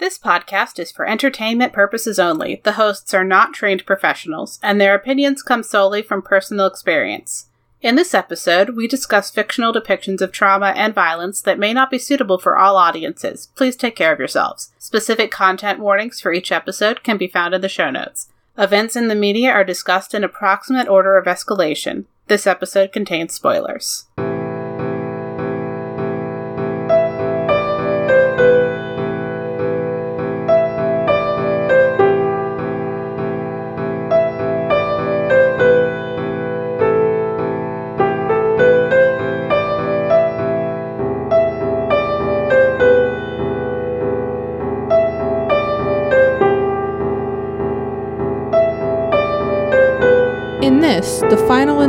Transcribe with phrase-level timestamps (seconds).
[0.00, 2.62] This podcast is for entertainment purposes only.
[2.64, 7.50] The hosts are not trained professionals, and their opinions come solely from personal experience.
[7.82, 11.98] In this episode, we discuss fictional depictions of trauma and violence that may not be
[11.98, 13.50] suitable for all audiences.
[13.56, 14.72] Please take care of yourselves.
[14.78, 18.28] Specific content warnings for each episode can be found in the show notes.
[18.56, 22.06] Events in the media are discussed in approximate order of escalation.
[22.26, 24.06] This episode contains spoilers.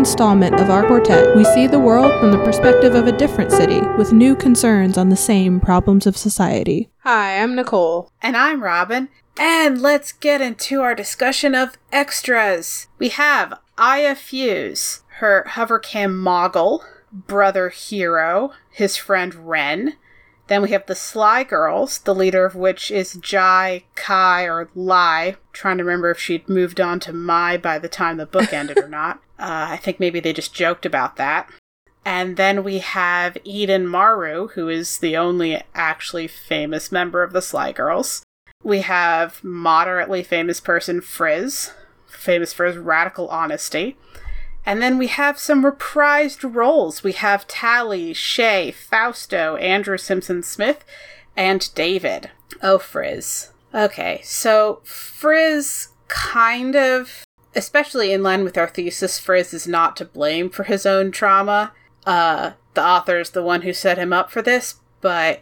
[0.01, 3.81] Installment of our quartet, we see the world from the perspective of a different city
[3.99, 6.89] with new concerns on the same problems of society.
[7.03, 8.11] Hi, I'm Nicole.
[8.19, 9.09] And I'm Robin.
[9.39, 12.87] And let's get into our discussion of extras.
[12.97, 19.97] We have Aya Fuse, her hovercam Moggle, brother Hiro, his friend Ren.
[20.47, 25.35] Then we have the Sly Girls, the leader of which is Jai, Kai, or Lai.
[25.53, 28.79] Trying to remember if she'd moved on to Mai by the time the book ended
[28.79, 29.21] or not.
[29.41, 31.49] Uh, I think maybe they just joked about that.
[32.05, 37.41] And then we have Eden Maru, who is the only actually famous member of the
[37.41, 38.23] Sly Girls.
[38.63, 41.73] We have moderately famous person Frizz,
[42.07, 43.97] famous for his radical honesty.
[44.65, 47.03] And then we have some reprised roles.
[47.03, 50.85] We have Tally, Shay, Fausto, Andrew Simpson Smith,
[51.35, 52.29] and David.
[52.61, 53.51] Oh, Frizz.
[53.73, 57.23] Okay, so Frizz kind of,
[57.55, 61.73] especially in line with our thesis, Frizz is not to blame for his own trauma.
[62.05, 65.41] Uh, the author is the one who set him up for this, but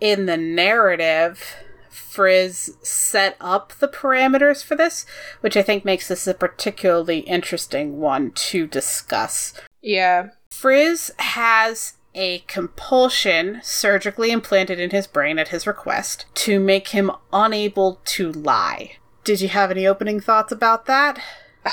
[0.00, 1.56] in the narrative,
[1.90, 5.06] Frizz set up the parameters for this,
[5.40, 9.54] which I think makes this a particularly interesting one to discuss.
[9.82, 10.30] Yeah.
[10.50, 17.10] Frizz has a compulsion surgically implanted in his brain at his request to make him
[17.32, 18.96] unable to lie.
[19.24, 21.20] Did you have any opening thoughts about that?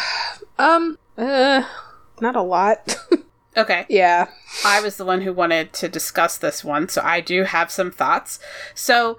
[0.59, 1.63] Um, uh,
[2.19, 2.95] not a lot.
[3.57, 3.85] Okay.
[3.89, 4.27] yeah.
[4.63, 7.91] I was the one who wanted to discuss this one, so I do have some
[7.91, 8.39] thoughts.
[8.73, 9.17] So,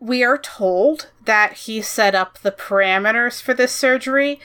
[0.00, 4.40] we are told that he set up the parameters for this surgery,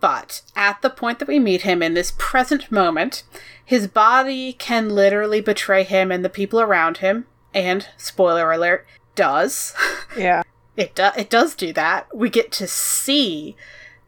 [0.00, 3.22] but at the point that we meet him in this present moment,
[3.64, 8.84] his body can literally betray him and the people around him, and spoiler alert,
[9.14, 9.74] does.
[10.16, 10.42] Yeah.
[10.76, 12.08] It do- it does do that.
[12.14, 13.56] We get to see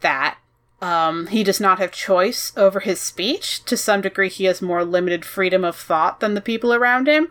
[0.01, 0.39] that
[0.81, 3.65] um, he does not have choice over his speech.
[3.65, 7.31] To some degree, he has more limited freedom of thought than the people around him.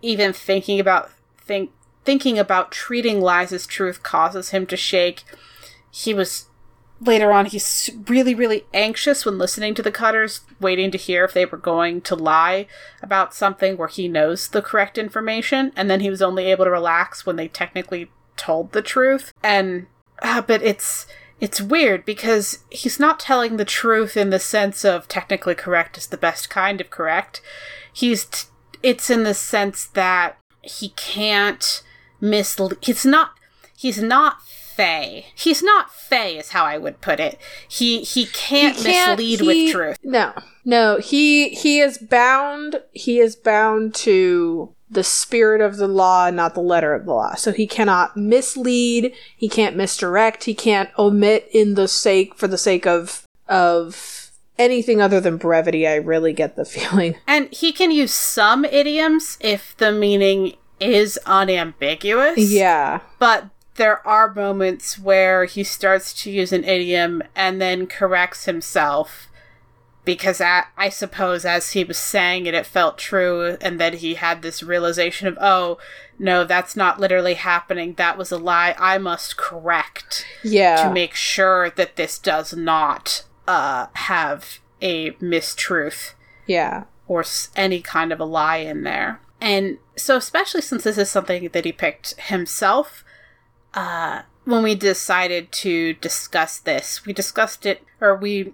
[0.00, 1.70] Even thinking about think
[2.04, 5.22] thinking about treating lies as truth causes him to shake.
[5.90, 6.46] He was
[7.00, 7.46] later on.
[7.46, 11.58] He's really really anxious when listening to the Cutters, waiting to hear if they were
[11.58, 12.66] going to lie
[13.00, 16.70] about something where he knows the correct information, and then he was only able to
[16.70, 19.32] relax when they technically told the truth.
[19.42, 19.86] And
[20.20, 21.06] uh, but it's
[21.42, 26.06] it's weird because he's not telling the truth in the sense of technically correct is
[26.06, 27.42] the best kind of correct.
[27.92, 28.46] He's t-
[28.82, 31.82] it's in the sense that he can't
[32.20, 32.78] mislead.
[32.80, 33.32] He's not.
[33.76, 35.26] He's not fey.
[35.34, 37.38] He's not fey, is how I would put it.
[37.68, 39.98] He he can't, He can't- mislead he- with truth.
[40.04, 40.32] No.
[40.64, 46.54] No, he he is bound he is bound to the spirit of the law, not
[46.54, 47.34] the letter of the law.
[47.34, 52.58] So he cannot mislead, he can't misdirect, he can't omit in the sake for the
[52.58, 57.16] sake of of anything other than brevity, I really get the feeling.
[57.26, 62.38] And he can use some idioms if the meaning is unambiguous.
[62.38, 63.00] Yeah.
[63.18, 69.28] But there are moments where he starts to use an idiom and then corrects himself
[70.04, 74.14] because I, I suppose as he was saying it, it felt true, and then he
[74.14, 75.78] had this realization of, oh,
[76.18, 77.94] no, that's not literally happening.
[77.94, 78.74] That was a lie.
[78.78, 80.82] I must correct Yeah.
[80.84, 86.14] to make sure that this does not uh, have a mistruth
[86.46, 86.84] yeah.
[87.06, 89.20] or s- any kind of a lie in there.
[89.40, 93.04] And so, especially since this is something that he picked himself,
[93.74, 98.52] uh, when we decided to discuss this, we discussed it, or we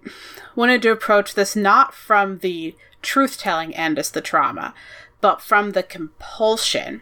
[0.55, 4.73] wanted to approach this not from the truth telling end as the trauma,
[5.21, 7.01] but from the compulsion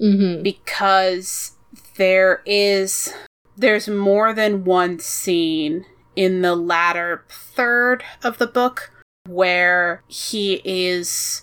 [0.00, 0.42] Mhm.
[0.42, 1.52] because
[1.96, 3.12] there is
[3.56, 5.84] there's more than one scene
[6.16, 8.90] in the latter third of the book
[9.26, 11.42] where he is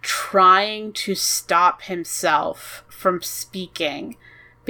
[0.00, 4.16] trying to stop himself from speaking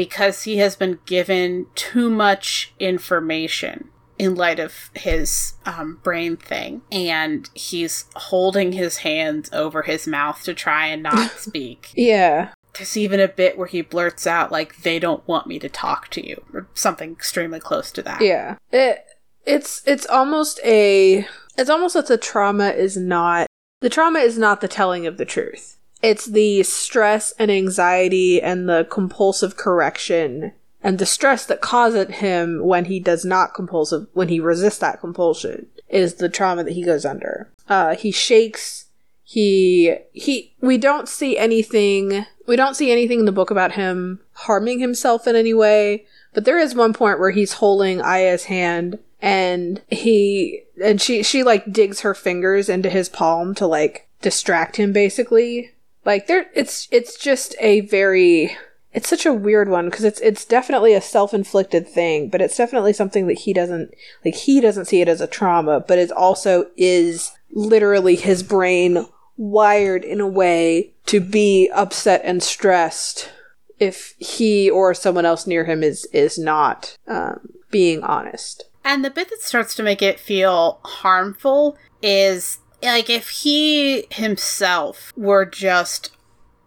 [0.00, 6.80] because he has been given too much information in light of his um, brain thing.
[6.90, 11.90] And he's holding his hands over his mouth to try and not speak.
[11.94, 12.54] Yeah.
[12.72, 16.08] There's even a bit where he blurts out, like, they don't want me to talk
[16.12, 18.22] to you, or something extremely close to that.
[18.22, 18.56] Yeah.
[18.72, 19.04] It
[19.44, 21.26] it's it's almost a
[21.58, 23.46] it's almost that the trauma is not
[23.82, 25.76] the trauma is not the telling of the truth.
[26.02, 30.52] It's the stress and anxiety and the compulsive correction
[30.82, 35.00] and the stress that causes him when he does not compulsive when he resists that
[35.00, 37.50] compulsion is the trauma that he goes under.
[37.68, 38.86] Uh he shakes
[39.24, 44.20] he he we don't see anything we don't see anything in the book about him
[44.32, 48.98] harming himself in any way, but there is one point where he's holding Aya's hand
[49.22, 54.76] and he and she she like digs her fingers into his palm to like distract
[54.76, 55.72] him basically.
[56.10, 58.56] Like there it's it's just a very
[58.92, 62.92] it's such a weird one because it's it's definitely a self-inflicted thing, but it's definitely
[62.92, 66.66] something that he doesn't like he doesn't see it as a trauma, but it also
[66.76, 73.30] is literally his brain wired in a way to be upset and stressed
[73.78, 78.64] if he or someone else near him is is not um, being honest.
[78.84, 85.12] And the bit that starts to make it feel harmful is like if he himself
[85.16, 86.16] were just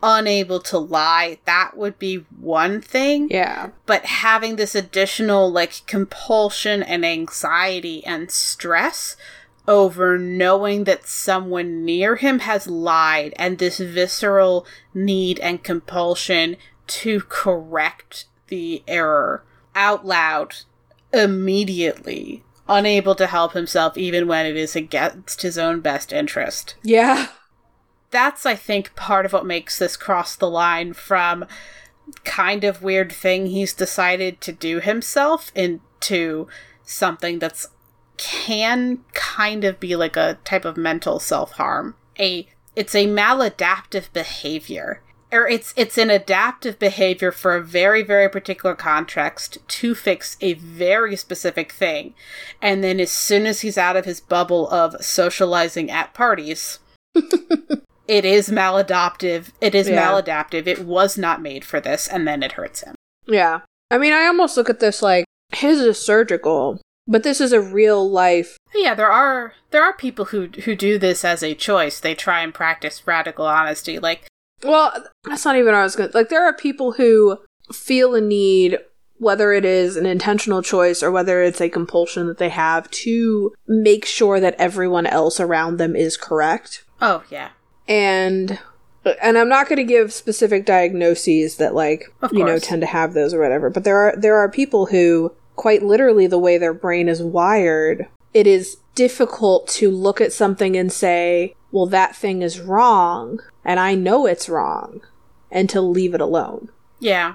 [0.01, 3.29] unable to lie, that would be one thing.
[3.29, 3.69] Yeah.
[3.85, 9.15] But having this additional like compulsion and anxiety and stress
[9.67, 17.21] over knowing that someone near him has lied and this visceral need and compulsion to
[17.29, 19.43] correct the error
[19.73, 20.55] out loud
[21.13, 26.75] immediately, unable to help himself even when it is against his own best interest.
[26.83, 27.27] Yeah.
[28.11, 31.45] That's, I think, part of what makes this cross the line from
[32.23, 36.47] kind of weird thing he's decided to do himself into
[36.83, 37.67] something that's
[38.17, 41.95] can kind of be like a type of mental self-harm.
[42.19, 45.01] A it's a maladaptive behavior
[45.33, 50.53] or it's it's an adaptive behavior for a very very particular context to fix a
[50.53, 52.13] very specific thing
[52.61, 56.79] and then as soon as he's out of his bubble of socializing at parties
[58.07, 60.01] it is maladaptive it is Yeah.
[60.11, 62.95] maladaptive it was not made for this and then it hurts him
[63.25, 63.61] Yeah.
[63.91, 67.61] I mean, I almost look at this like his is surgical, but this is a
[67.61, 68.57] real life.
[68.73, 72.41] yeah there are there are people who who do this as a choice they try
[72.41, 74.25] and practice radical honesty like
[74.63, 74.91] Well,
[75.25, 77.39] that's not even what I was going to like there are people who
[77.71, 78.79] feel a need
[79.17, 83.53] whether it is an intentional choice or whether it's a compulsion that they have to
[83.67, 86.83] make sure that everyone else around them is correct.
[87.01, 87.49] oh yeah
[87.87, 88.59] and
[89.21, 93.13] and I'm not going to give specific diagnoses that like you know tend to have
[93.13, 96.73] those or whatever, but there are there are people who quite literally the way their
[96.73, 102.41] brain is wired, it is difficult to look at something and say, "Well, that thing
[102.41, 105.01] is wrong, and I know it's wrong,"
[105.51, 106.69] and to leave it alone.
[106.99, 107.33] yeah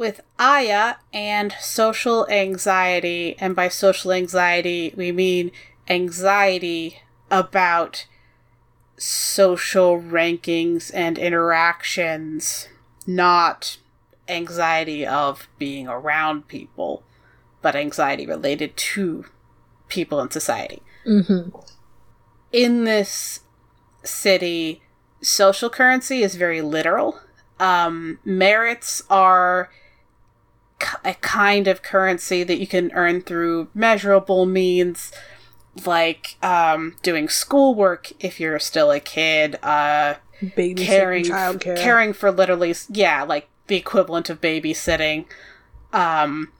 [0.00, 5.52] with Aya and social anxiety, and by social anxiety, we mean
[5.90, 8.06] anxiety about
[8.96, 12.68] social rankings and interactions,
[13.06, 13.76] not
[14.30, 17.02] anxiety of being around people,
[17.62, 19.26] but anxiety related to
[19.88, 20.82] people in society.
[21.06, 21.56] Mm-hmm.
[22.52, 23.40] In this
[24.02, 24.82] city,
[25.22, 27.20] social currency is very literal.
[27.58, 29.70] Um, merits are
[31.04, 35.12] a kind of currency that you can earn through measurable means
[35.84, 40.14] like um, doing schoolwork if you're still a kid, uh,
[40.74, 41.24] caring
[41.76, 45.24] caring for literally yeah like the equivalent of babysitting.
[45.92, 46.52] Um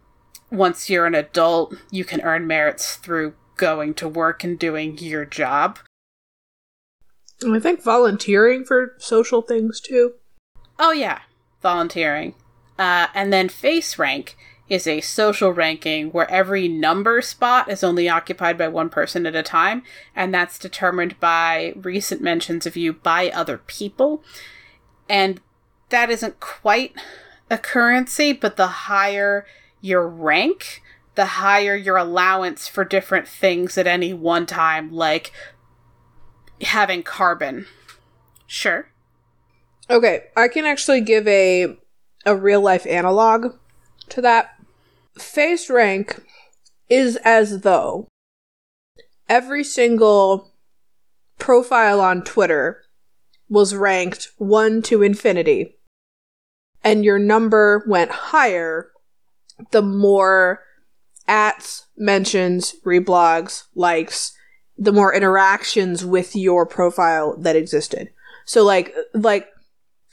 [0.50, 5.24] once you're an adult you can earn merits through going to work and doing your
[5.26, 5.78] job.
[7.46, 10.14] I think volunteering for social things too.
[10.78, 11.20] oh yeah
[11.60, 12.34] volunteering.
[12.78, 14.36] Uh and then face rank
[14.68, 19.34] is a social ranking where every number spot is only occupied by one person at
[19.34, 19.82] a time
[20.14, 24.22] and that's determined by recent mentions of you by other people.
[25.08, 25.40] And
[25.90, 26.92] that isn't quite
[27.50, 29.46] a currency, but the higher
[29.80, 30.82] your rank,
[31.14, 35.32] the higher your allowance for different things at any one time, like
[36.62, 37.66] having carbon.
[38.46, 38.88] Sure.
[39.88, 41.76] Okay, I can actually give a
[42.24, 43.54] a real life analog
[44.10, 44.54] to that.
[45.18, 46.22] Face rank
[46.88, 48.06] is as though
[49.28, 50.52] every single
[51.38, 52.82] profile on Twitter
[53.48, 55.79] was ranked 1 to infinity
[56.82, 58.90] and your number went higher,
[59.70, 60.62] the more
[61.28, 64.32] ats, mentions, reblogs, likes,
[64.76, 68.10] the more interactions with your profile that existed.
[68.46, 69.48] So like like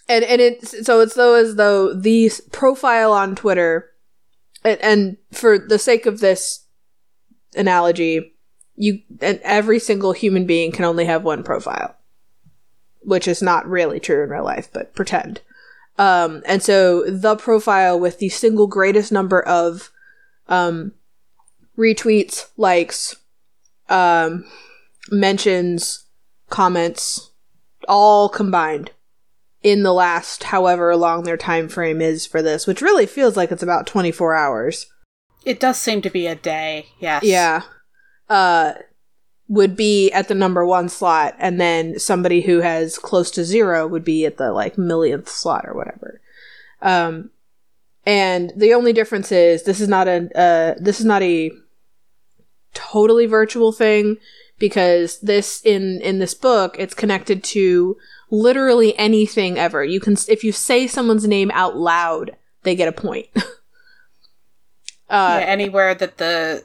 [0.10, 3.90] and and it's so it's though as though the profile on Twitter
[4.64, 6.66] and, and for the sake of this
[7.56, 8.36] analogy,
[8.76, 11.96] you and every single human being can only have one profile.
[13.02, 15.40] Which is not really true in real life, but pretend.
[15.98, 19.92] Um, and so the profile with the single greatest number of
[20.48, 20.94] um,
[21.78, 23.16] retweets, likes,
[23.90, 24.46] um,
[25.10, 26.06] mentions,
[26.50, 27.32] comments,
[27.88, 28.92] all combined
[29.64, 33.52] in the last however long their time frame is for this, which really feels like
[33.52, 34.88] it's about 24 hours.
[35.46, 37.24] It does seem to be a day, yes.
[37.24, 37.64] Yeah.
[38.30, 38.74] Uh
[39.48, 43.88] would be at the number 1 slot and then somebody who has close to 0
[43.88, 46.22] would be at the like millionth slot or whatever.
[46.82, 47.32] Um
[48.06, 51.52] and the only difference is this is not a uh this is not a
[52.74, 54.18] totally virtual thing
[54.60, 57.98] because this in in this book it's connected to
[58.30, 59.84] literally anything ever.
[59.84, 63.28] You can if you say someone's name out loud, they get a point.
[63.36, 63.42] uh,
[65.10, 66.64] yeah, anywhere that the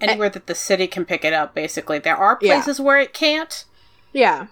[0.00, 1.54] anywhere that the city can pick it up.
[1.54, 2.84] Basically, there are places yeah.
[2.84, 3.64] where it can't.
[4.12, 4.46] Yeah,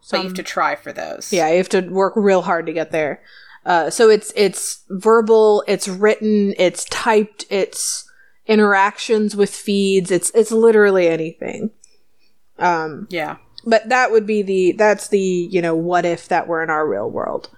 [0.00, 1.32] so you have to try for those.
[1.32, 3.22] Yeah, you have to work real hard to get there.
[3.66, 8.10] Uh, so it's it's verbal, it's written, it's typed, it's
[8.46, 10.10] interactions with feeds.
[10.10, 11.70] It's it's literally anything.
[12.58, 13.36] Um, yeah
[13.66, 16.86] but that would be the that's the you know what if that were in our
[16.86, 17.50] real world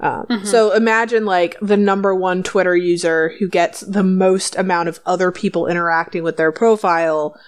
[0.00, 0.44] um, mm-hmm.
[0.44, 5.30] so imagine like the number one twitter user who gets the most amount of other
[5.32, 7.38] people interacting with their profile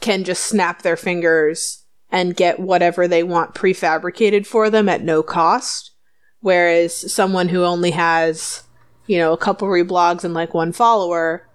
[0.00, 5.22] can just snap their fingers and get whatever they want prefabricated for them at no
[5.22, 5.92] cost
[6.40, 8.64] whereas someone who only has
[9.06, 11.48] you know a couple reblogs and like one follower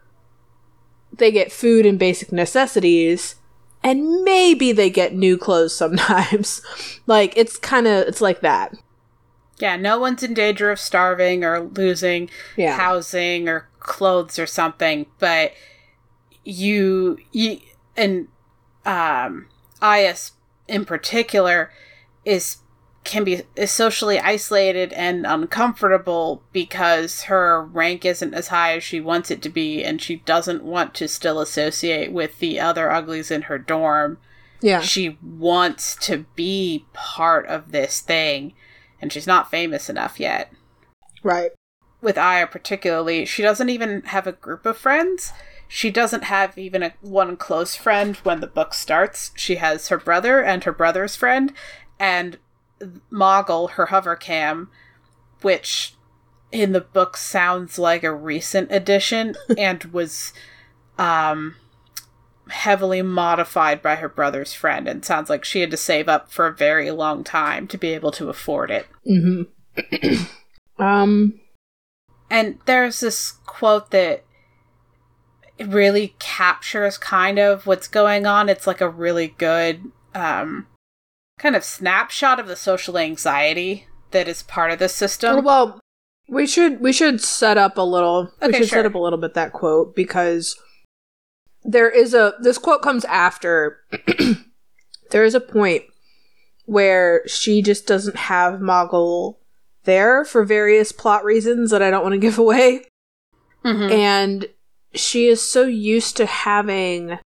[1.13, 3.35] they get food and basic necessities
[3.83, 6.61] and maybe they get new clothes sometimes.
[7.07, 8.73] like it's kind of it's like that.
[9.61, 12.75] Yeah, no one's in danger of starving or losing yeah.
[12.75, 15.53] housing or clothes or something, but
[16.43, 17.59] you you
[17.95, 18.27] and
[18.85, 19.47] um
[19.81, 20.31] Aya's
[20.67, 21.71] in particular
[22.25, 22.57] is
[23.03, 28.99] can be is socially isolated and uncomfortable because her rank isn't as high as she
[28.99, 33.31] wants it to be and she doesn't want to still associate with the other uglies
[33.31, 34.17] in her dorm.
[34.61, 34.81] Yeah.
[34.81, 38.53] She wants to be part of this thing
[39.01, 40.51] and she's not famous enough yet.
[41.23, 41.51] Right.
[42.01, 45.33] With Aya particularly, she doesn't even have a group of friends.
[45.67, 49.31] She doesn't have even a one close friend when the book starts.
[49.35, 51.53] She has her brother and her brother's friend
[51.99, 52.37] and
[53.11, 54.69] Moggle, her hover cam,
[55.41, 55.93] which
[56.51, 60.33] in the book sounds like a recent addition and was
[60.97, 61.55] um,
[62.51, 66.47] heavily modified by her brother's friend and sounds like she had to save up for
[66.47, 68.87] a very long time to be able to afford it.
[69.09, 70.23] Mm-hmm.
[70.83, 71.39] um
[72.29, 74.23] and there's this quote that
[75.59, 78.49] really captures kind of what's going on.
[78.49, 80.67] It's like a really good um
[81.39, 85.43] kind of snapshot of the social anxiety that is part of the system.
[85.43, 85.79] Well,
[86.27, 88.31] we should we should set up a little.
[88.41, 88.79] Okay, we should sure.
[88.79, 90.57] set up a little bit that quote because
[91.63, 93.79] there is a this quote comes after
[95.11, 95.83] there is a point
[96.65, 99.37] where she just doesn't have Moggle
[99.83, 102.85] there for various plot reasons that I don't want to give away.
[103.65, 103.91] Mm-hmm.
[103.91, 104.45] And
[104.93, 107.19] she is so used to having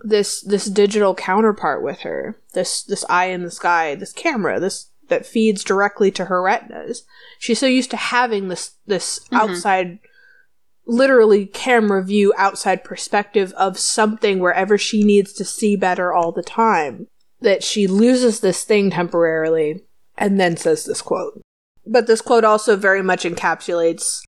[0.00, 4.90] this this digital counterpart with her this this eye in the sky this camera this
[5.08, 7.04] that feeds directly to her retinas
[7.38, 9.36] she's so used to having this this mm-hmm.
[9.36, 9.98] outside
[10.86, 16.42] literally camera view outside perspective of something wherever she needs to see better all the
[16.42, 17.08] time
[17.40, 19.82] that she loses this thing temporarily
[20.16, 21.40] and then says this quote.
[21.86, 24.22] But this quote also very much encapsulates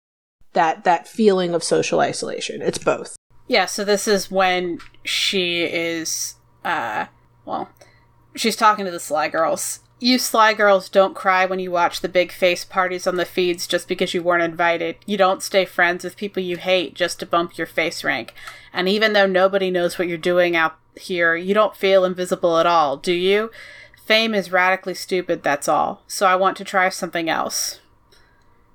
[0.52, 2.62] that that feeling of social isolation.
[2.62, 3.16] It's both.
[3.46, 6.34] Yeah, so this is when she is,
[6.64, 7.06] uh,
[7.46, 7.70] well,
[8.36, 9.80] she's talking to the Sly Girls.
[10.00, 13.66] You Sly Girls don't cry when you watch the big face parties on the feeds
[13.66, 14.96] just because you weren't invited.
[15.06, 18.32] You don't stay friends with people you hate just to bump your face rank.
[18.72, 22.66] And even though nobody knows what you're doing out here, you don't feel invisible at
[22.66, 23.50] all, do you?
[24.04, 26.02] Fame is radically stupid, that's all.
[26.06, 27.80] So I want to try something else.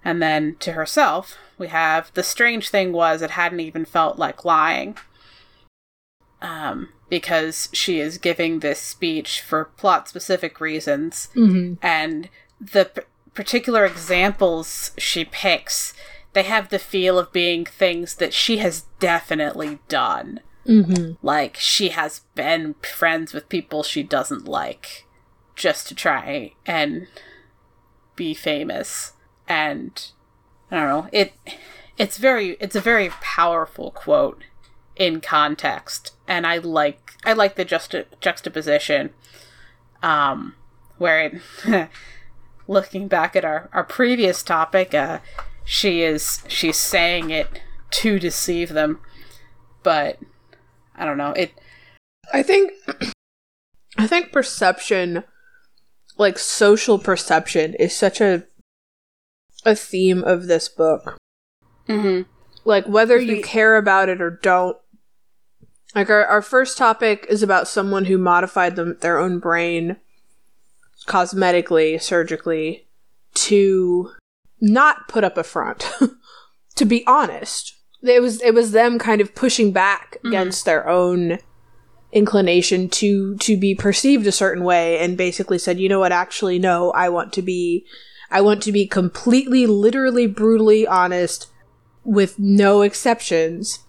[0.04, 4.44] And then to herself, we have the strange thing was it hadn't even felt like
[4.44, 4.98] lying.
[6.42, 11.74] Um, because she is giving this speech for plot specific reasons Mm-hmm.
[11.86, 12.28] and
[12.60, 13.02] the p-
[13.36, 15.94] particular examples she picks
[16.34, 21.14] they have the feel of being things that she has definitely done Mm-hmm.
[21.22, 25.06] like she has been friends with people she doesn't like
[25.56, 27.06] just to try and
[28.16, 29.14] be famous
[29.48, 30.08] and
[30.72, 31.34] i don't know it
[31.98, 34.42] it's very it's a very powerful quote
[34.96, 39.10] in context and i like i like the juxta- juxtaposition
[40.02, 40.56] um
[40.98, 41.90] where it
[42.68, 45.20] looking back at our our previous topic uh
[45.66, 49.00] she is she's saying it to deceive them
[49.82, 50.20] but
[50.96, 51.54] i don't know it
[52.32, 52.72] I think
[53.98, 55.24] I think perception
[56.18, 58.46] like social perception is such a
[59.66, 61.18] a theme of this book.
[61.88, 62.30] mm-hmm.
[62.66, 64.78] Like whether you care about it or don't.
[65.96, 69.98] Like our, our first topic is about someone who modified them their own brain
[71.08, 72.88] cosmetically, surgically
[73.36, 74.12] to
[74.62, 75.92] not put up a front.
[76.76, 77.76] to be honest.
[78.02, 80.30] It was it was them kind of pushing back Mhm.
[80.30, 81.40] against their own
[82.12, 86.12] inclination to to be perceived a certain way and basically said, "You know what?
[86.12, 86.92] Actually, no.
[86.92, 87.86] I want to be
[88.30, 91.48] I want to be completely literally brutally honest
[92.04, 93.80] with no exceptions.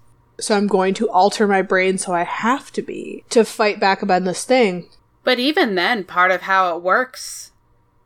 [0.40, 4.02] So I'm going to alter my brain so I have to be to fight back
[4.02, 4.88] about this thing."
[5.22, 7.52] But even then, part of how it works,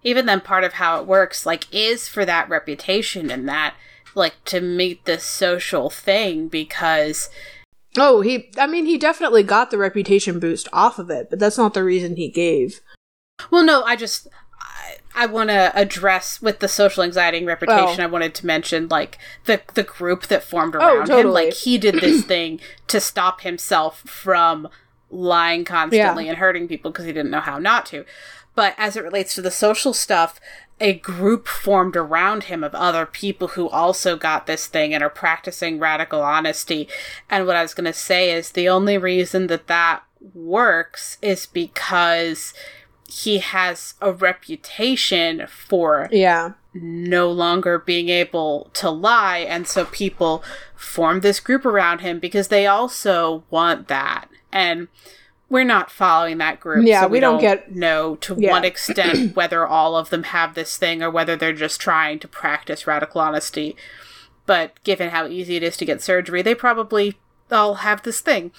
[0.04, 3.74] even then, part of how it works, like, is for that reputation and that,
[4.14, 7.28] like, to meet this social thing because,
[7.96, 11.58] Oh, he I mean, he definitely got the reputation boost off of it, but that's
[11.58, 12.80] not the reason he gave.
[13.50, 14.28] well, no, I just,
[15.14, 18.00] I, want to address with the social anxiety and reputation.
[18.00, 18.04] Oh.
[18.04, 21.06] I wanted to mention, like, the, the group that formed oh, around him.
[21.06, 21.46] totally.
[21.46, 24.68] Like, he did this thing to stop himself from
[25.10, 28.04] lying constantly and hurting people because he didn't know how not to.
[28.54, 30.40] But as it relates to the social stuff,
[30.80, 35.10] a group formed around him of other people who also got this thing and are
[35.10, 36.88] practicing radical honesty.
[37.30, 40.02] And what I was going to say is the only reason that that
[40.34, 42.52] works is because
[43.08, 46.52] he has a reputation for Yeah.
[46.74, 50.44] no longer being able to lie and so people
[50.76, 54.88] form this group around him because they also want that and
[55.50, 58.50] we're not following that group Yeah, so we don't get- know to Yeah.
[58.50, 62.28] what extent whether all of them have this thing or whether they're just trying to
[62.28, 63.74] practice radical honesty
[64.44, 67.14] but given how easy it is to get surgery they probably
[67.50, 68.50] all have this thing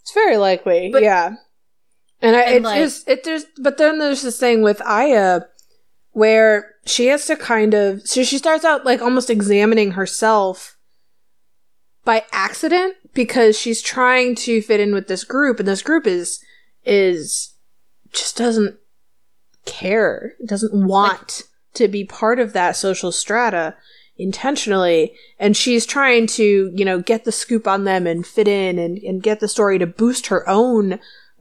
[0.00, 0.88] It's very likely.
[0.90, 1.34] But- yeah.
[2.22, 5.42] And I And, it like- just it there's but then there's this thing with Aya
[6.12, 10.76] where she has to kind of so she starts out like almost examining herself
[12.04, 16.40] by accident because she's trying to fit in with this group and this group is
[16.84, 17.54] is
[18.12, 18.76] just doesn't
[19.64, 20.34] care.
[20.46, 21.42] Doesn't want
[21.74, 23.74] to be part of that social strata
[24.16, 25.14] intentionally.
[25.38, 28.98] And she's trying to you know get the scoop on them and fit in and,
[28.98, 31.00] and get the story to boost her own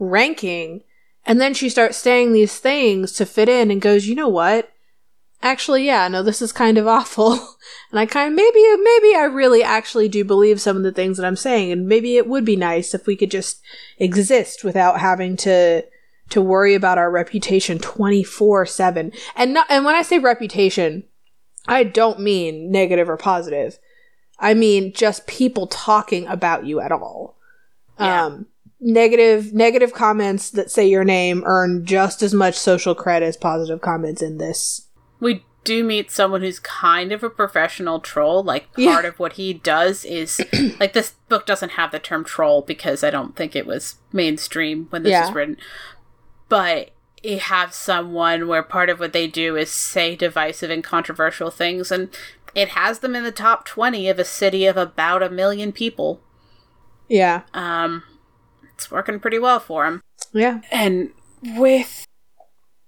[0.09, 0.83] ranking
[1.25, 4.71] and then she starts saying these things to fit in and goes you know what?
[5.41, 7.33] Actually yeah no this is kind of awful.
[7.91, 11.17] And i kind of maybe maybe i really actually do believe some of the things
[11.17, 13.61] that i'm saying and maybe it would be nice if we could just
[13.99, 15.83] exist without having to
[16.29, 21.03] to worry about our reputation 24/7 and not and when i say reputation
[21.67, 23.77] i don't mean negative or positive.
[24.39, 27.37] I mean just people talking about you at all.
[27.99, 28.25] Yeah.
[28.25, 28.47] um
[28.85, 33.79] negative negative comments that say your name earn just as much social credit as positive
[33.81, 34.87] comments in this
[35.19, 38.43] we do meet someone who's kind of a professional troll.
[38.43, 38.91] Like Yeah.
[38.91, 40.41] part of what he does is
[40.81, 44.87] like this book doesn't have the term troll because I don't think it was mainstream
[44.89, 45.21] when this Yeah.
[45.27, 45.55] was written.
[46.49, 46.89] But
[47.23, 51.89] you have someone where part of what they do is say divisive and controversial things
[51.93, 52.09] and
[52.53, 56.19] it has them in the top 20 of a city of about a million people.
[57.07, 58.03] yeah Um
[58.75, 60.01] it's working pretty well for him.
[60.33, 61.11] yeah And
[61.43, 62.05] with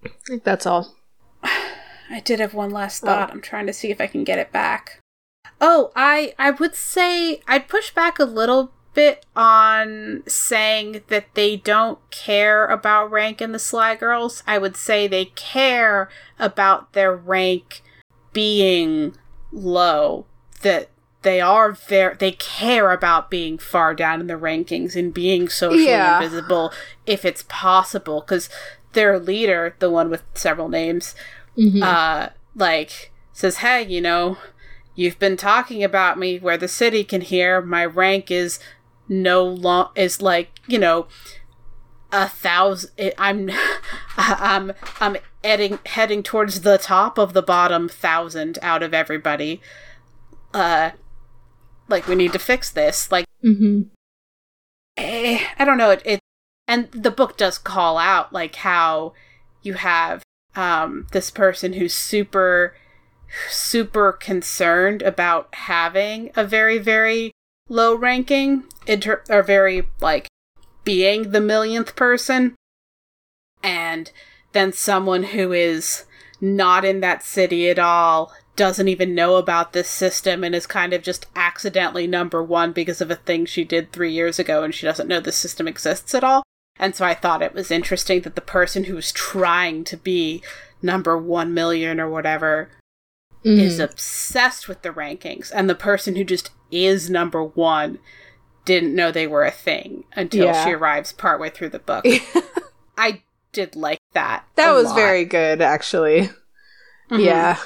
[0.04, 0.96] i think that's all
[1.44, 3.08] I did have one last Oh.
[3.08, 3.32] thought.
[3.32, 5.00] I'm trying to see if I can get it back.
[5.60, 11.58] Oh, I I would say I'd push back a little bit on saying that they
[11.58, 14.44] don't care about rank in the Sly Girls.
[14.46, 17.82] I would say they care about their rank
[18.34, 19.16] being
[19.52, 20.28] low.
[20.62, 20.90] That
[21.26, 25.88] they are very they care about being far down in the rankings and being socially
[25.88, 26.16] Yeah.
[26.22, 26.72] invisible
[27.06, 28.48] if it's possible because
[28.94, 31.16] their leader, the one with several names,
[31.58, 31.82] Mhm.
[31.84, 34.38] uh, like says, "Hey, you know,
[34.96, 37.60] you've been talking about me where the city can hear.
[37.62, 38.60] My rank is
[39.10, 41.08] no long is like you know
[42.12, 42.92] a thousand.
[43.18, 43.50] I'm,
[44.18, 49.60] I'm, I'm heading heading towards the top of the bottom thousand out of everybody.
[50.54, 50.92] Uh,
[51.88, 53.12] like we need to fix this.
[53.12, 53.82] Like, Mm-hmm.
[54.98, 55.92] eh, I don't know.
[55.92, 56.20] It, it
[56.68, 59.14] and the book does call out like how
[59.62, 60.24] you have
[60.56, 62.76] um this person who's super
[63.50, 67.32] super concerned about having a very very
[67.70, 70.28] low ranking inter- or very like
[70.84, 72.56] being the millionth person
[73.64, 74.12] and
[74.54, 76.06] then someone who is
[76.40, 80.94] not in that city at all doesn't even know about this system and is kind
[80.94, 84.74] of just accidentally number one because of a thing she did three years ago and
[84.74, 86.44] she doesn't know the system exists at all
[86.78, 90.42] and so i thought it was interesting that the person who was trying to be
[90.82, 92.70] number one million or whatever
[93.44, 98.00] is obsessed with the rankings, and the person who just is number one
[98.66, 100.66] didn't know they were a thing until Yeah.
[100.66, 102.04] she arrives partway through the book.
[102.98, 104.46] I did like that.
[104.56, 104.96] that was lot.
[104.96, 106.32] very good, actually.
[107.12, 107.24] Mhm.
[107.24, 107.58] Yeah.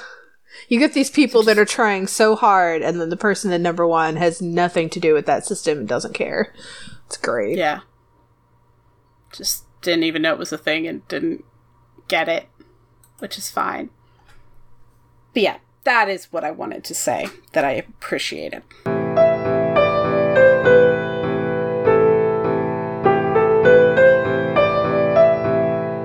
[0.69, 3.87] You get these people that are trying so hard, and then the person at number
[3.87, 6.53] one has nothing to do with that system and doesn't care.
[7.07, 7.57] It's great.
[7.57, 7.79] Yeah.
[9.33, 11.43] Just didn't even know it was a thing and didn't
[12.07, 12.49] get it,
[13.17, 13.89] which is fine.
[15.33, 18.63] But yeah, that is what I wanted to say that I appreciate it.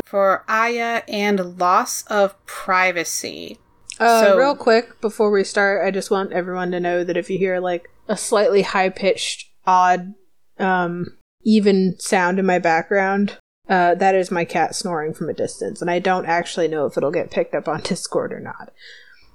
[0.07, 3.59] For Aya and loss of privacy.
[4.01, 7.31] Uh, So- real quick before we start, I just want everyone to know that if
[7.31, 10.15] you hear like a slightly high pitched, odd,
[10.59, 15.81] um, even sound in my background, uh, that is my cat snoring from a distance,
[15.81, 18.73] and I don't actually know if it'll get picked up on Discord or not.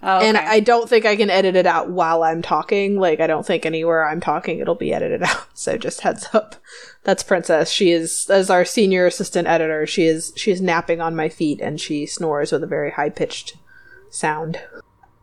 [0.02, 0.38] Oh, And.
[0.38, 2.98] I don't think I can edit it out while I'm talking.
[2.98, 5.48] Like, I don't think anywhere I'm talking it'll be edited out.
[5.54, 6.56] So just heads up.
[7.04, 7.70] That's Princess.
[7.70, 11.60] She is, as our senior assistant editor, she is she is napping on my feet
[11.60, 13.58] and she snores with a very high pitched
[14.10, 14.60] sound.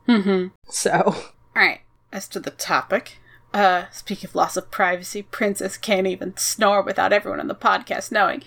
[0.09, 0.53] Mhm.
[0.69, 1.81] So All right.
[2.13, 3.19] As to the topic,
[3.53, 8.13] uh, speaking of loss of privacy, Princess can't even snore without everyone on the podcast
[8.13, 8.43] knowing.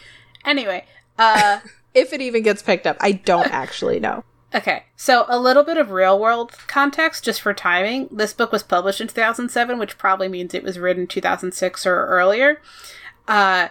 [0.46, 0.86] Anyway,
[1.18, 1.60] uh,
[1.94, 4.24] if it even gets picked up, I don't actually know.
[4.56, 4.86] okay.
[4.96, 8.08] So a little bit of real world context just for timing.
[8.12, 12.62] This book was published in 2007, which probably means it was written 2006 or earlier.
[13.28, 13.68] Uh,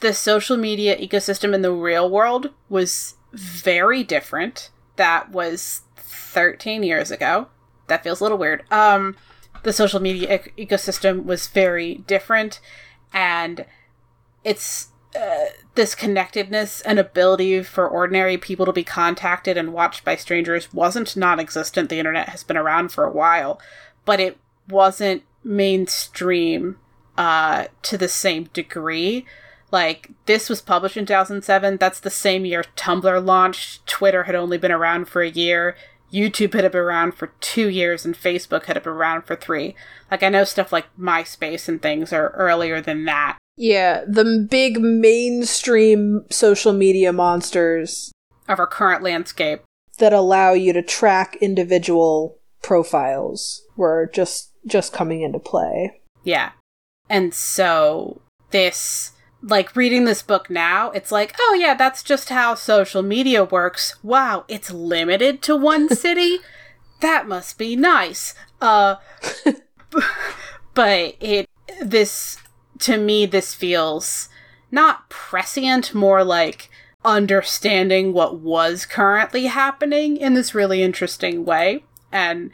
[0.00, 4.70] the social media ecosystem in the real world was very different.
[4.96, 5.82] That was
[6.36, 7.48] 13 years ago.
[7.86, 8.62] That feels a little weird.
[8.70, 9.16] Um,
[9.62, 12.60] the social media ecosystem was very different,
[13.10, 13.64] and
[14.44, 15.46] it's uh,
[15.76, 21.16] this connectedness and ability for ordinary people to be contacted and watched by strangers wasn't
[21.16, 21.88] non-existent.
[21.88, 23.58] The internet has been around for a while,
[24.04, 24.36] but it
[24.68, 26.76] wasn't mainstream
[27.16, 29.24] uh, to the same degree.
[29.72, 31.78] Like this was published in 2007.
[31.78, 33.86] That's the same year Tumblr launched.
[33.86, 35.76] Twitter had only been around for a year.
[36.12, 39.74] YouTube had been around for two years, and Facebook had been around for three.
[40.10, 43.38] Like I know stuff like MySpace and things are earlier than that.
[43.56, 48.12] Yeah, the big mainstream social media monsters
[48.48, 49.62] of our current landscape.
[49.98, 56.00] that allow you to track individual profiles were just just coming into play.
[56.22, 56.50] Yeah.
[57.08, 59.12] And so this
[59.46, 63.94] like reading this book now, it's like, oh yeah, that's just how social media works.
[64.02, 66.38] Wow, it's limited to one city.
[67.00, 68.34] that must be nice.
[68.60, 68.96] Uh
[70.74, 71.48] but it
[71.80, 72.38] this
[72.80, 74.28] to me this feels
[74.70, 76.68] not prescient, more like
[77.04, 81.84] understanding what was currently happening in this really interesting way.
[82.10, 82.50] And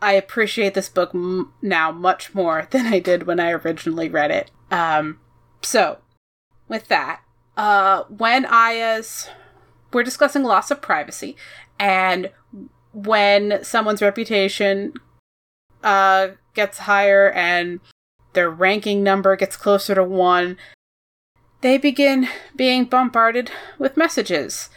[0.00, 4.32] I appreciate this book m- now much more than I did when I originally read
[4.32, 4.50] it.
[4.72, 5.20] Um,
[5.62, 5.98] so,
[6.72, 7.20] with that,
[7.56, 9.28] uh, when Aya's,
[9.92, 11.36] we're discussing loss of privacy,
[11.78, 12.30] and
[12.92, 14.94] when someone's reputation
[15.84, 17.78] uh, gets higher and
[18.32, 20.56] their ranking number gets closer to one,
[21.60, 24.68] they begin being bombarded with messages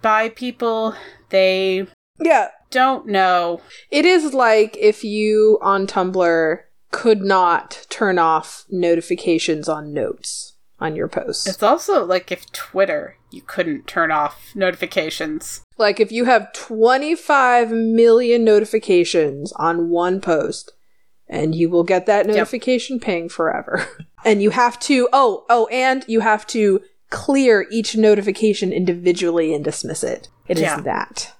[0.00, 0.94] by people
[1.30, 1.86] they
[2.18, 3.60] Yeah, don't know.
[3.90, 6.58] it is like if you on Tumblr
[6.92, 10.49] could not turn off notifications on notes
[10.80, 11.46] on your posts.
[11.46, 15.62] It's also like if Twitter, you couldn't turn off notifications.
[15.76, 20.72] Like if you have 25 million notifications on one post
[21.28, 23.86] and you will get that notification ping forever.
[24.24, 29.64] and you have to oh, oh and you have to clear each notification individually and
[29.64, 30.28] dismiss it.
[30.48, 30.80] It is Yeah.
[30.80, 31.32] that.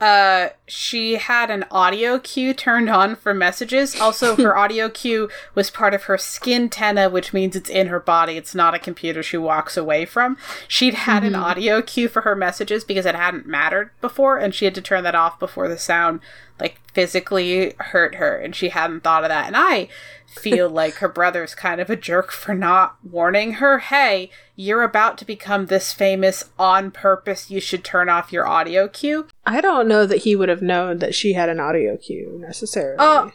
[0.00, 3.98] Uh she had an audio cue turned on for messages.
[3.98, 8.36] Also her audio cue was part of her skintenna which means it's in her body.
[8.36, 10.36] It's not a computer she walks away from.
[10.68, 14.66] She'd had an audio cue for her messages because it hadn't mattered before and she
[14.66, 16.20] had to turn that off before the sound
[16.60, 19.46] like physically hurt her and she hadn't thought of that.
[19.46, 19.88] And i
[20.26, 25.16] feel like her brother's kind of a jerk for not warning her hey you're about
[25.16, 29.86] to become this famous on purpose you should turn off your audio cue I don't
[29.86, 32.96] know that he would have known that she had an audio cue necessarily.
[32.98, 33.30] Oh,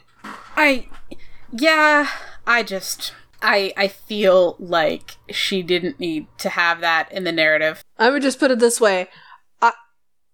[0.56, 0.88] I,
[1.50, 2.08] yeah,
[2.46, 7.82] I just, I, I feel like she didn't need to have that in the narrative.
[7.98, 9.08] I would just put it this way.
[9.62, 9.72] I,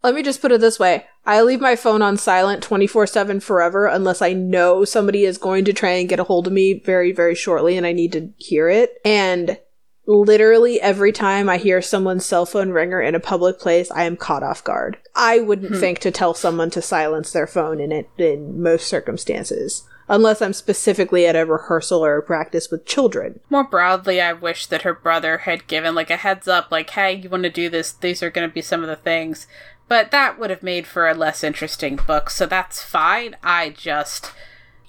[0.02, 1.06] let me just put it this way.
[1.28, 5.66] I leave my phone on silent 24 7 forever unless I know somebody is going
[5.66, 8.30] to try and get a hold of me very, very shortly and I need to
[8.38, 8.94] hear it.
[9.04, 9.58] And
[10.06, 14.16] literally every time I hear someone's cell phone ringer in a public place, I am
[14.16, 14.96] caught off guard.
[15.14, 15.80] I wouldn't hmm.
[15.80, 19.86] think to tell someone to silence their phone in it in most circumstances.
[20.10, 23.40] Unless I'm specifically at a rehearsal or a practice with children.
[23.50, 27.12] More broadly, I wish that her brother had given like a heads up, like, hey,
[27.12, 27.92] you want to do this?
[27.92, 29.46] These are going to be some of the things.
[29.88, 33.36] But that would have made for a less interesting book, so that's fine.
[33.42, 34.32] I just.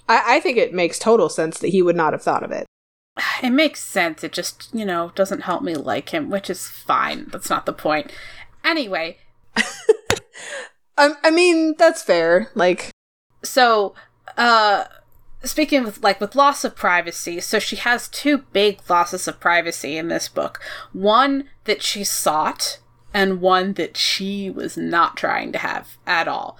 [0.08, 2.66] I, I think it makes total sense that he would not have thought of it.
[3.42, 4.22] It makes sense.
[4.22, 7.26] It just, you know, doesn't help me like him, which is fine.
[7.30, 8.12] That's not the point.
[8.62, 9.18] Anyway,
[10.96, 12.50] I, I mean, that's fair.
[12.54, 12.90] Like,
[13.42, 13.94] so
[14.36, 14.84] uh
[15.42, 19.96] speaking with like with loss of privacy so she has two big losses of privacy
[19.96, 20.60] in this book
[20.92, 22.78] one that she sought
[23.12, 26.58] and one that she was not trying to have at all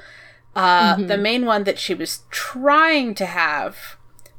[0.57, 3.97] uh the main one that she was trying to have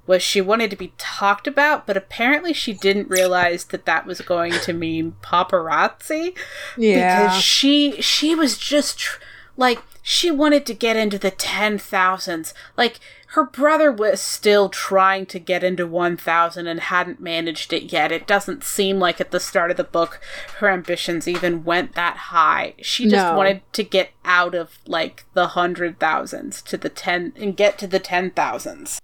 [0.08, 4.20] was she wanted to be talked about but apparently she didn't realize that that was
[4.22, 6.36] going to mean paparazzi
[6.78, 7.24] yeah.
[7.28, 9.22] because she she was just tr-
[9.58, 15.40] like she wanted to get into the 10,000s like her brother was still trying to
[15.40, 19.72] get into 1000 and hadn't managed it yet it doesn't seem like at the start
[19.72, 20.20] of the book
[20.58, 23.36] her ambitions even went that high she just No.
[23.38, 27.88] wanted to get out of like the hundred thousands to the 10 and get to
[27.88, 29.00] the 10,000s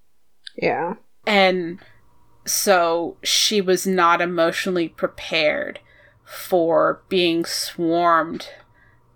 [0.56, 0.96] yeah.
[1.26, 1.80] and
[2.46, 5.80] so she was not emotionally prepared
[6.24, 8.50] for being swarmed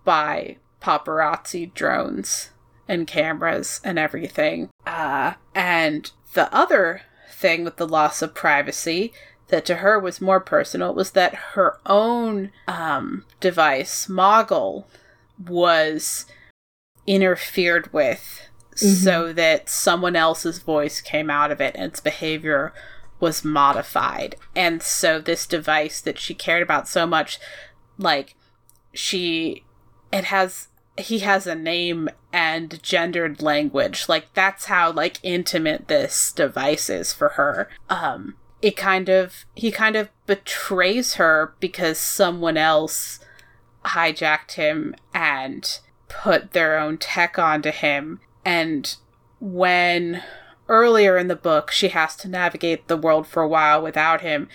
[0.03, 2.49] by paparazzi drones
[2.87, 4.69] and cameras and everything.
[4.85, 9.13] Uh, and the other thing with the loss of privacy
[9.47, 14.85] that to her was more personal was that her own um, device, Moggle,
[15.47, 16.25] was
[17.05, 22.73] interfered with so that someone else's voice came out of it and its behavior
[23.19, 24.35] was modified.
[24.55, 27.39] And so this device that she cared about so much,
[27.97, 28.35] like
[28.93, 29.63] she
[30.11, 30.67] it has
[30.97, 34.07] he has a name and gendered language.
[34.07, 37.69] Like that's how like intimate this device is for her.
[37.89, 43.19] Um it kind of he kind of betrays her because someone else
[43.85, 48.97] hijacked him and put their own tech onto him and
[49.39, 50.21] when
[50.67, 54.47] earlier in the book she has to navigate the world for a while without him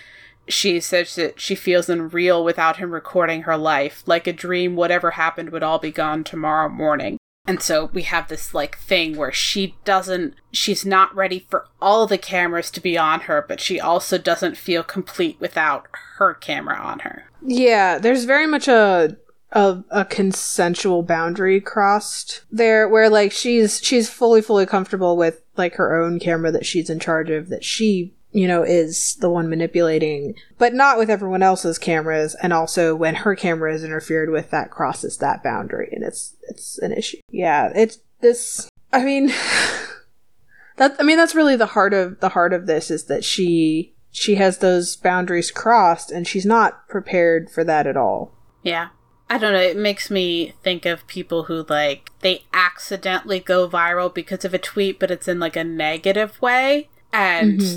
[0.49, 5.13] she says that she feels unreal without him recording her life like a dream whatever
[5.13, 7.19] happened would all be gone tomorrow morning.
[7.49, 12.07] And so we have this like thing where she doesn't she's not ready for all
[12.07, 15.87] the cameras to be on her but she also doesn't feel complete without
[16.19, 17.25] her camera on her.
[17.43, 19.17] Yeah, there's very much a
[19.53, 25.75] a, a consensual boundary crossed there where like she's she's fully fully comfortable with like
[25.75, 29.49] her own camera that she's in charge of that she you know is the one
[29.49, 34.51] manipulating but not with everyone else's cameras and also when her camera is interfered with
[34.51, 39.29] that crosses that boundary and it's it's an issue yeah it's this i mean
[40.77, 43.95] that i mean that's really the heart of the heart of this is that she
[44.11, 48.89] she has those boundaries crossed and she's not prepared for that at all Yeah.
[49.31, 49.61] I don't know.
[49.61, 54.59] It makes me think of people who, like, they accidentally go viral because of a
[54.59, 56.89] tweet, but it's in, like, a negative way.
[57.13, 57.77] And mm-hmm.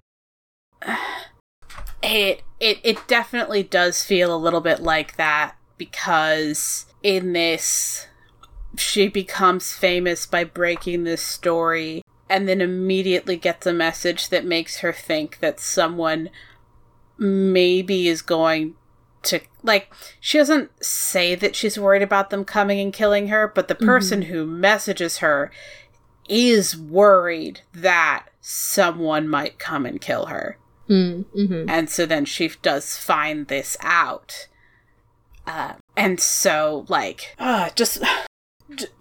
[2.04, 8.08] It, it, it definitely does feel a little bit like that because in this,
[8.78, 14.80] she becomes famous by breaking this story and then immediately gets a message that makes
[14.80, 16.30] her think that someone
[17.18, 18.76] maybe is going
[19.22, 23.68] to like she doesn't say that she's worried about them coming and killing her but
[23.68, 23.86] the mm-hmm.
[23.86, 25.52] person who messages her
[26.30, 30.58] is worried that someone might come and kill her
[30.90, 31.70] mm-hmm.
[31.70, 34.48] and so then she does find this out.
[35.46, 38.04] Uh, and so like uh, just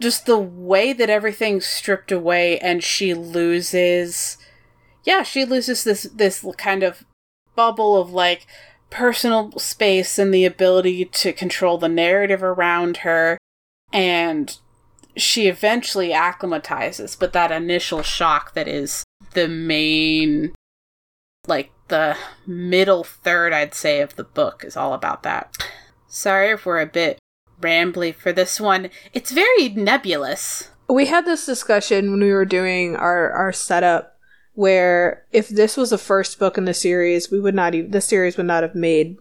[0.01, 4.38] just the way that everything's stripped away and she loses
[5.05, 7.05] yeah she loses this this kind of
[7.55, 8.46] bubble of like
[8.90, 13.37] personal space and the ability to control the narrative around her.
[13.92, 14.57] And
[15.16, 19.03] she eventually acclimatizes but that initial shock that is
[19.35, 20.55] the main
[21.48, 25.56] like the middle third i'd say of the book is all about that.
[26.06, 27.18] Sorry if we're a bit
[27.61, 28.90] rambly for this one.
[29.12, 30.70] It's very nebulous.
[30.88, 34.16] We had this discussion when we were doing our, our setup
[34.54, 38.00] where if this was the first book in the series, we would not even the
[38.00, 39.16] series would not have made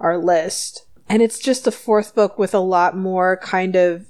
[0.00, 0.86] our list.
[1.08, 4.06] And it's just the fourth book with a lot more kind of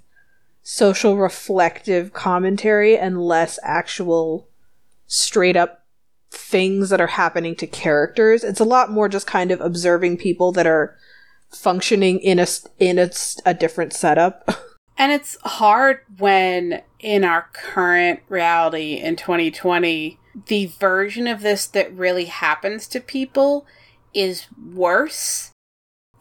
[0.63, 4.49] social reflective commentary and less actual
[5.07, 5.84] straight up
[6.35, 8.45] things that are happening to characters.
[8.45, 10.97] It's a lot more just kind of observing people that are
[11.51, 12.47] functioning in a
[12.79, 13.11] in a,
[13.47, 14.49] a different setup.
[14.97, 21.93] And it's hard when, in our current reality in 2020, the version of this that
[21.93, 23.67] really happens to people
[24.13, 25.51] is worse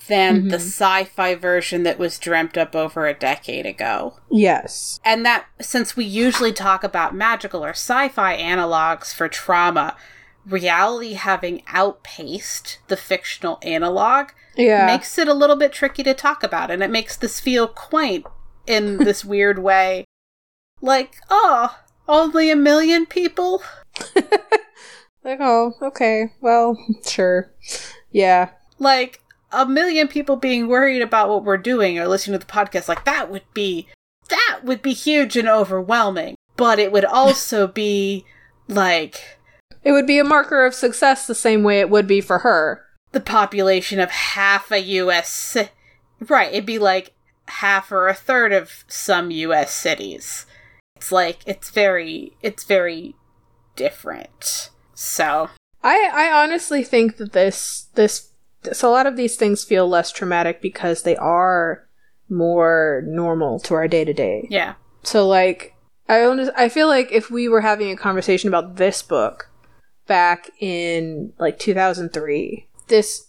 [0.07, 0.61] than the Mhm.
[0.61, 4.19] sci fi version that was dreamt up over a decade ago.
[4.29, 4.99] yes.
[5.05, 9.95] And that, since we usually talk about magical or sci fi analogs for trauma,
[10.45, 14.85] reality having outpaced the fictional analog Yeah.
[14.87, 18.25] makes it a little bit tricky to talk about and it makes this feel quaint
[18.67, 20.03] in this weird way
[20.81, 21.77] like oh
[22.09, 23.63] only a million people
[25.23, 26.33] Like, oh, okay.
[26.41, 27.49] Well, sure.
[28.11, 28.49] Yeah.
[28.79, 29.21] like
[29.53, 33.05] a million people being worried about what we're doing or listening to the podcast like
[33.05, 33.87] that would be
[34.29, 36.35] that would be huge and overwhelming.
[36.57, 38.25] But it would also be
[38.67, 39.37] like
[39.83, 42.85] It would be a marker of success the same way it would be for her.
[43.11, 45.55] the population of half a US
[46.29, 47.13] right it'd be like
[47.47, 50.45] half or a third of some US cities.
[50.95, 53.15] It's like it's very it's very
[53.75, 54.69] different.
[54.93, 55.49] So
[55.83, 58.29] I I honestly think that this this
[58.71, 61.87] so a lot of these things feel less traumatic because they are
[62.29, 64.47] more normal to our day to day.
[64.49, 65.75] yeah So like
[66.09, 69.49] I I feel like if we were having a conversation about this book
[70.07, 73.27] back in like 2003, this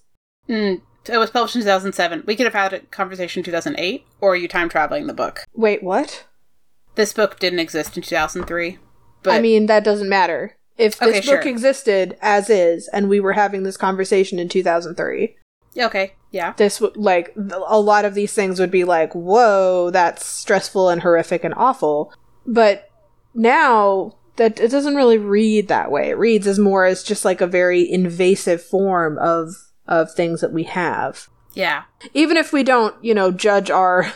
[0.49, 4.33] mm, it was published in 2007 we could have had a conversation in 2008 or
[4.33, 6.25] are you time traveling the book wait, what?
[6.95, 8.79] this book didn't exist in 2003
[9.25, 10.57] but I mean, that doesn't matter.
[10.77, 11.51] If this Okay, book sure.
[11.51, 15.37] existed as is and we were having this conversation in 2003,
[15.79, 17.35] okay yeah this would like
[17.67, 22.13] a lot of these things would be like, "Whoa, that's stressful and horrific and awful."
[22.47, 22.89] But
[23.35, 26.11] now that it doesn't really read that way.
[26.11, 29.55] It reads as more as just like a very invasive form of
[29.87, 31.29] of things that we have.
[31.55, 31.83] yeah
[32.15, 34.13] Even if we don't, you know, judge our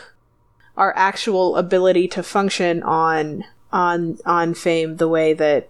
[0.75, 5.69] our actual ability to function on on on fame the way that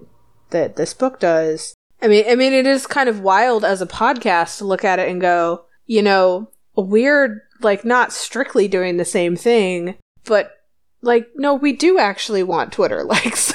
[0.51, 1.73] that this book does.
[2.01, 4.99] I mean, I mean, it is kind of wild as a podcast to look at
[4.99, 10.51] it and go, you know, we're like not strictly doing the same thing, but
[11.01, 13.53] like, no, we do actually want Twitter likes.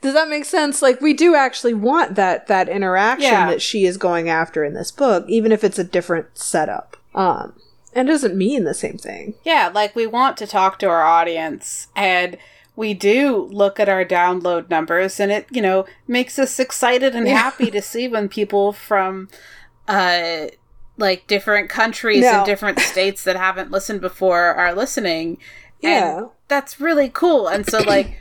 [0.00, 0.82] Does that make sense?
[0.82, 3.48] Like, we do actually want that that interaction Yeah.
[3.48, 6.96] that she is going after in this book, even if it's a different setup.
[7.14, 7.54] Um,
[7.94, 9.34] and it doesn't mean the same thing.
[9.44, 12.36] Yeah, like we want to talk to our audience and
[12.76, 17.26] we do look at our download numbers and it, you know, makes us excited and
[17.26, 17.34] Yeah.
[17.38, 19.28] happy to see when people from
[19.86, 20.46] uh
[20.96, 22.38] like different countries No.
[22.38, 25.38] and different states that haven't listened before are listening.
[25.80, 26.18] Yeah.
[26.18, 27.48] And that's really cool.
[27.48, 28.20] And so like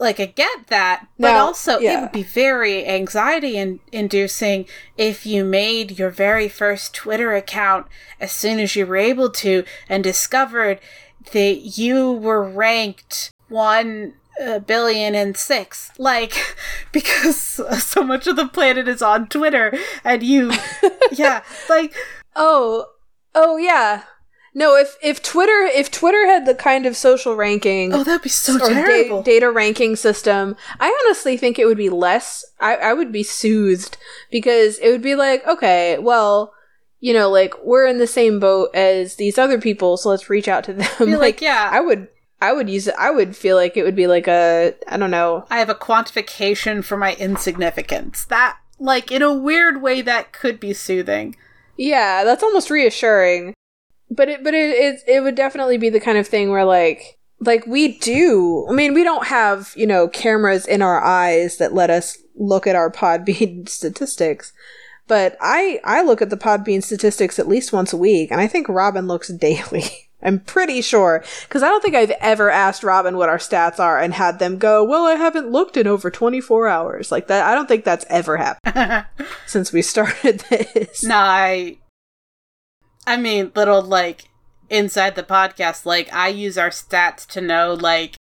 [0.00, 5.26] like I get that, but Now, also it would be very anxiety in- inducing if
[5.26, 7.86] you made your very first Twitter account
[8.20, 10.78] as soon as you were able to and discovered
[11.32, 15.90] that you were ranked one uh, billion and six.
[15.98, 16.34] Like,
[16.92, 17.36] because
[17.84, 20.52] so much of the planet is on Twitter and you,
[21.12, 21.94] yeah, like,
[22.36, 22.86] Oh,
[23.34, 24.04] oh yeah.
[24.54, 28.28] No, if if Twitter if Twitter had the kind of social ranking oh, that'd be
[28.28, 29.22] so or da- terrible.
[29.22, 32.44] data ranking system, I honestly think it would be less.
[32.58, 33.96] I, I would be soothed
[34.30, 36.52] because it would be like, okay, well,
[37.00, 40.48] you know, like we're in the same boat as these other people, so let's reach
[40.48, 40.88] out to them.
[40.98, 41.68] Be like, yeah.
[41.72, 42.08] I would,
[42.40, 42.94] I would use it.
[42.98, 45.44] I would feel like it would be like a, I don't know.
[45.50, 48.24] I have a quantification for my insignificance.
[48.26, 51.36] That, like, in a weird way, that could be soothing.
[51.76, 53.54] Yeah, that's almost reassuring.
[54.10, 57.18] But it but it, it it would definitely be the kind of thing where like
[57.40, 58.66] like we do.
[58.68, 62.66] I mean, we don't have, you know, cameras in our eyes that let us look
[62.66, 64.52] at our Podbean statistics.
[65.06, 68.46] But I I look at the Podbean statistics at least once a week, and I
[68.46, 70.07] think Robin looks daily.
[70.22, 71.24] I'm pretty sure.
[71.42, 74.58] Because I don't think I've ever asked Robin what our stats are and had them
[74.58, 77.12] go, well, I haven't looked in over 24 hours.
[77.12, 77.46] Like that.
[77.46, 79.06] I don't think that's ever happened
[79.46, 81.04] since we started this.
[81.04, 81.78] No, I.
[83.06, 84.28] I mean, little like
[84.68, 88.16] inside the podcast, like I use our stats to know like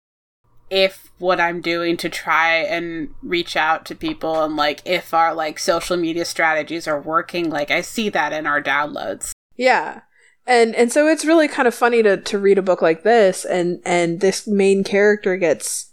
[0.69, 5.33] if what I'm doing to try and reach out to people and like if our
[5.33, 7.49] like social media strategies are working.
[7.49, 9.31] Like I see that in our downloads.
[9.55, 10.01] Yeah.
[10.47, 13.45] And and so it's really kind of funny to to read a book like this
[13.45, 15.91] and and this main character gets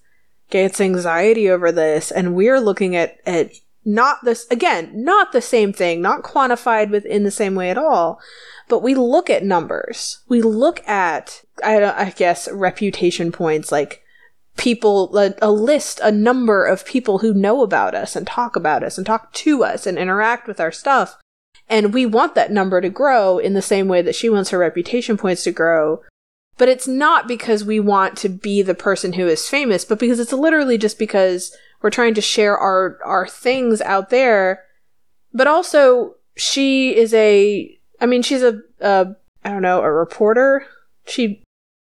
[0.50, 3.52] gets anxiety over this and we're looking at at
[3.84, 8.20] not this again, not the same thing, not quantified within the same way at all,
[8.68, 10.20] but we look at numbers.
[10.28, 14.02] We look at I I guess reputation points like
[14.56, 18.82] people a, a list a number of people who know about us and talk about
[18.82, 21.16] us and talk to us and interact with our stuff
[21.72, 24.58] and we want that number to grow in the same way that she wants her
[24.58, 26.02] reputation points to grow.
[26.58, 30.20] But it's not because we want to be the person who is famous, but because
[30.20, 34.64] it's literally just because we're trying to share our, our things out there.
[35.32, 40.66] But also, she is a, I mean, she's a, a I don't know, a reporter.
[41.06, 41.42] She,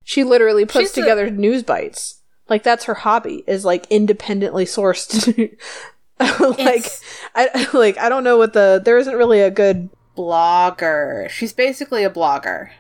[0.05, 2.21] she literally puts She's a- together news bites.
[2.49, 5.59] Like that's her hobby is like independently sourced
[6.59, 6.87] like
[7.35, 11.29] I like I don't know what the there isn't really a good Blogger.
[11.29, 12.71] She's basically a blogger.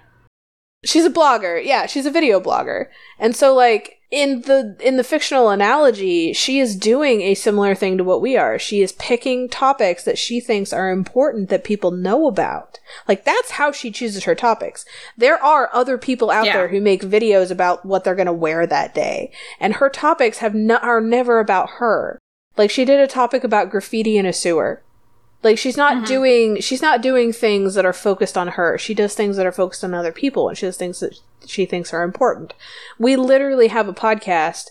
[0.85, 1.61] she's a blogger.
[1.64, 2.87] Yeah she's a video blogger.
[3.18, 7.99] And so like in the in the fictional analogy she is doing a similar thing
[7.99, 8.57] to what we are.
[8.59, 12.78] She is picking topics that she thinks are important that people know about.
[13.09, 14.85] Like that's how she chooses her topics.
[15.16, 16.53] There are other people out Yeah.
[16.53, 19.32] there who make videos about what they're going to wear that day.
[19.59, 22.20] And her topics have no- are never about her
[22.57, 24.82] like she did a topic about graffiti in a sewer
[25.44, 26.05] like she's not mm-hmm.
[26.07, 28.78] doing she's not doing things that are focused on her.
[28.78, 31.66] She does things that are focused on other people and she does things that she
[31.66, 32.55] thinks are important.
[32.98, 34.70] We literally have a podcast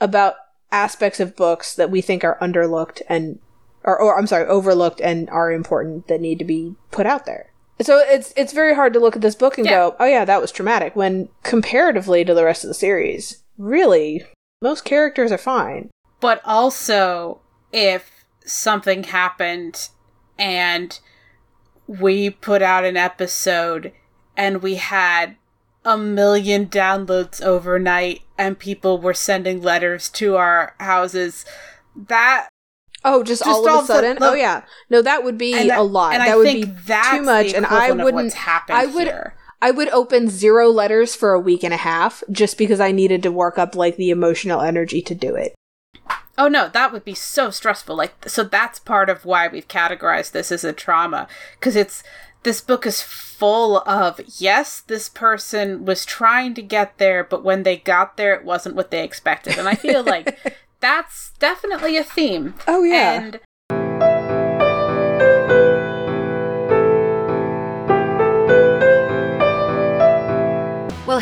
[0.00, 0.36] about
[0.70, 3.40] aspects of books that we think are underlooked and
[3.82, 7.50] or, or I'm sorry, overlooked and are important that need to be put out there.
[7.82, 9.72] So it's it's very hard to look at this book and Yeah.
[9.72, 14.24] go, "Oh yeah, that was traumatic." When comparatively to the rest of the series, really,
[14.62, 15.90] most characters are fine.
[16.24, 19.90] But also, if something happened
[20.38, 20.98] and
[21.86, 23.92] we put out an episode
[24.34, 25.36] and we had
[25.84, 31.44] a million downloads overnight and people were sending letters to our houses,
[31.94, 32.48] that
[33.04, 34.16] Oh, just, Just all all of a sudden?
[34.18, 34.62] the- oh yeah.
[34.88, 36.12] No, that would be and a lot.
[36.12, 38.34] That I would be too much, and I wouldn't.
[38.70, 39.08] I would.
[39.08, 39.36] here.
[39.60, 43.22] I would open zero letters for a week and a half just because I needed
[43.24, 45.54] to work up like the emotional energy to do it.
[46.36, 47.96] Oh no, that would be so stressful.
[47.96, 51.28] Like, so that's part of why we've categorized this as a trauma
[51.58, 52.02] because it's
[52.42, 57.62] this book is full of yes, this person was trying to get there, but when
[57.62, 62.04] they got there, it wasn't what they expected, and I feel like that's definitely a
[62.04, 62.54] theme.
[62.68, 63.12] Oh yeah.
[63.12, 63.40] And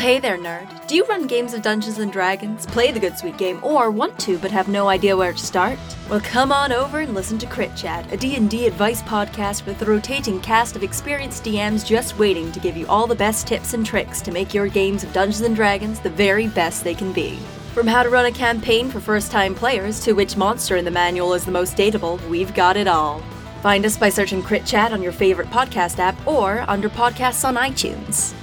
[0.03, 0.85] hey there, nerd.
[0.85, 4.19] Do you run games of Dungeons and Dragons, play the Good Sweet game, or want
[4.19, 5.79] to but have no idea where to start?
[6.09, 9.85] Well, come on over and listen to Crit Chat, a D&D advice podcast with a
[9.85, 13.85] rotating cast of experienced DMs just waiting to give you all the best tips and
[13.85, 17.37] tricks to make your games of Dungeons and Dragons the very best they can be.
[17.73, 21.33] From how to run a campaign for first-time players to which monster in the manual
[21.33, 23.21] is the most dateable, we've got it all.
[23.61, 27.55] Find us by searching Crit Chat on your favorite podcast app or under podcasts on
[27.55, 28.33] iTunes.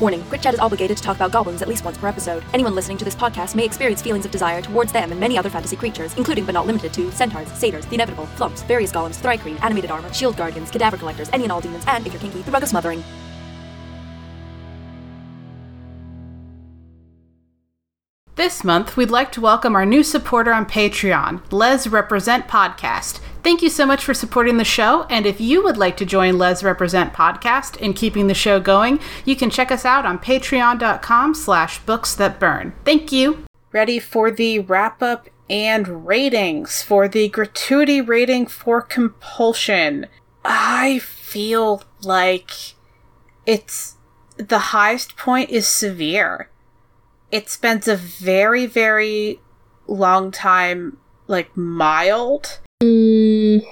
[0.00, 2.44] Warning Crit Chat is obligated to talk about goblins at least once per episode.
[2.54, 5.50] Anyone listening to this podcast may experience feelings of desire towards them and many other
[5.50, 9.60] fantasy creatures, including but not limited to centaurs, satyrs, the inevitable, flumphs, various golems, thri-kreen,
[9.60, 12.50] animated armor, shield guardians, cadaver collectors, any and all demons, and, if you're kinky, the
[12.52, 13.02] rug of smothering.
[18.38, 23.18] This month, we'd like to welcome our new supporter on Patreon, Les Represent Podcast.
[23.42, 26.38] Thank you so much for supporting the show, and if you would like to join
[26.38, 31.34] Les Represent Podcast in keeping the show going, you can check us out on patreon.com
[31.34, 32.74] slash books that burn.
[32.84, 33.44] Thank you!
[33.72, 40.06] Ready for the wrap-up and ratings for the gratuity rating for compulsion.
[40.44, 42.52] I feel like
[43.46, 43.96] it's...
[44.36, 46.50] the highest point is severe
[47.30, 49.40] it spends a very very
[49.86, 53.66] long time like mild Mm,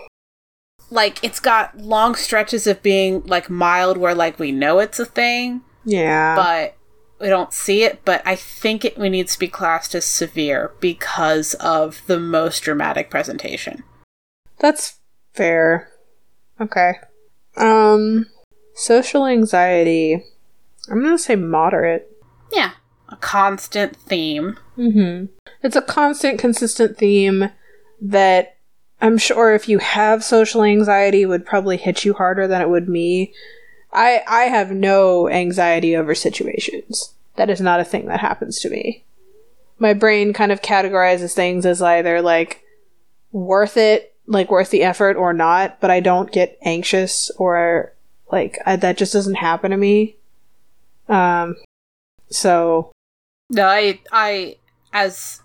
[0.90, 5.04] like it's got long stretches of being like mild where like we know it's a
[5.06, 6.34] thing yeah.
[6.34, 6.76] but
[7.20, 10.72] we don't see it but i think it we needs to be classed as severe
[10.80, 13.84] because of the most dramatic presentation
[14.58, 14.98] That's
[15.32, 15.90] fair.
[16.60, 16.94] Okay.
[17.56, 18.26] Um
[18.74, 20.24] social anxiety.
[20.90, 22.10] I'm gonna say moderate.
[22.52, 22.72] Yeah.
[23.08, 24.58] A constant theme.
[24.76, 25.26] Mm-hmm.
[25.62, 27.50] It's a constant, consistent theme
[28.00, 28.56] that
[29.00, 32.88] I'm sure if you have social anxiety would probably hit you harder than it would
[32.88, 33.32] me.
[33.92, 37.12] I I have no anxiety over situations.
[37.36, 39.04] That is not a thing that happens to me.
[39.78, 42.62] My brain kind of categorizes things as either like
[43.32, 47.92] worth it, like worth the effort or not, but I don't get anxious or
[48.32, 50.16] like I, that just doesn't happen to me.
[51.08, 51.56] Um
[52.30, 52.90] so
[53.50, 54.56] No, I I
[54.92, 55.40] as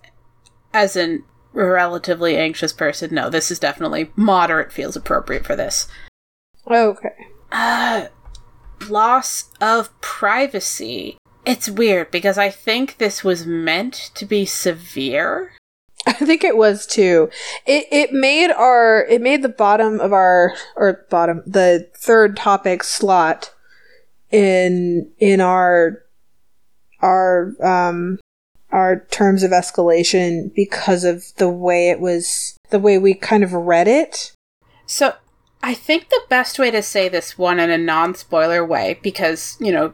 [0.73, 1.23] as an
[1.53, 5.87] relatively anxious person, no, this is definitely moderate feels appropriate for this.
[6.69, 7.27] okay.
[7.51, 8.07] Uh
[8.89, 11.17] loss of privacy.
[11.45, 15.53] It's weird because I think this was meant to be severe.
[16.05, 17.29] I think it was too.
[17.65, 22.83] It it made our it made the bottom of our or bottom the third topic
[22.83, 23.53] slot
[24.31, 26.03] in in our
[27.01, 28.19] our um
[28.71, 33.53] our terms of escalation because of the way it was the way we kind of
[33.53, 34.31] read it.
[34.85, 35.15] So
[35.63, 39.57] I think the best way to say this one in a non spoiler way, because,
[39.59, 39.93] you know,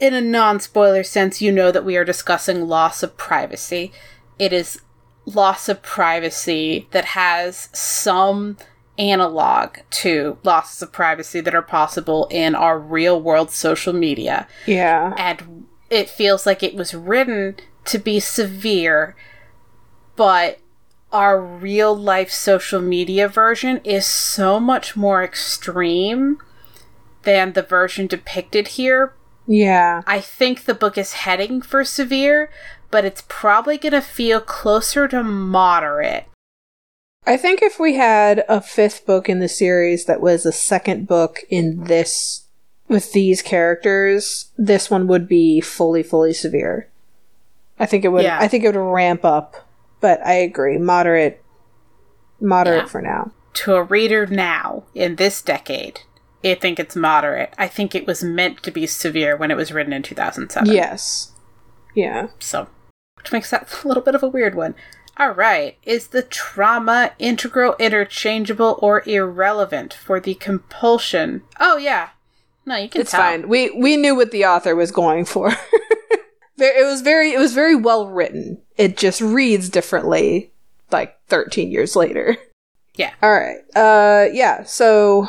[0.00, 3.92] in a non spoiler sense, you know that we are discussing loss of privacy.
[4.38, 4.80] It is
[5.26, 8.56] loss of privacy that has some
[8.98, 14.46] analog to losses of privacy that are possible in our real world social media.
[14.66, 15.14] Yeah.
[15.16, 19.14] And it feels like it was written to be severe,
[20.16, 20.58] but
[21.12, 26.38] our real life social media version is so much more extreme
[27.22, 29.14] than the version depicted here.
[29.46, 30.02] Yeah.
[30.04, 32.50] I think the book is heading for severe,
[32.90, 36.24] but it's probably going to feel closer to moderate.
[37.24, 41.06] I think if we had a fifth book in the series that was a second
[41.06, 42.43] book in this
[42.88, 46.88] with these characters, this one would be fully fully severe.
[47.78, 48.38] I think it would Yeah.
[48.40, 49.56] I think it would ramp up,
[50.00, 51.42] but I agree, moderate
[52.40, 52.88] moderate Yeah.
[52.88, 53.32] for now.
[53.54, 56.00] To a reader now, in this decade,
[56.44, 57.54] I think it's moderate.
[57.56, 60.70] I think it was meant to be severe when it was written in 2007.
[60.70, 61.32] Yes.
[61.94, 62.26] Yeah.
[62.40, 62.66] So,
[63.16, 64.74] which makes that a little bit of a weird one.
[65.16, 65.76] All right.
[65.84, 71.42] Is the trauma integral, interchangeable, or irrelevant for the compulsion?
[71.60, 72.08] Oh, yeah.
[72.66, 73.20] No, you can It's tell.
[73.20, 73.48] fine.
[73.48, 75.52] We we knew what the author was going for.
[76.56, 78.62] It was very it was very well written.
[78.76, 80.52] It just reads differently
[80.92, 82.36] like 13 years later.
[82.94, 83.12] Yeah.
[83.20, 83.58] All right.
[83.74, 85.26] Uh yeah, so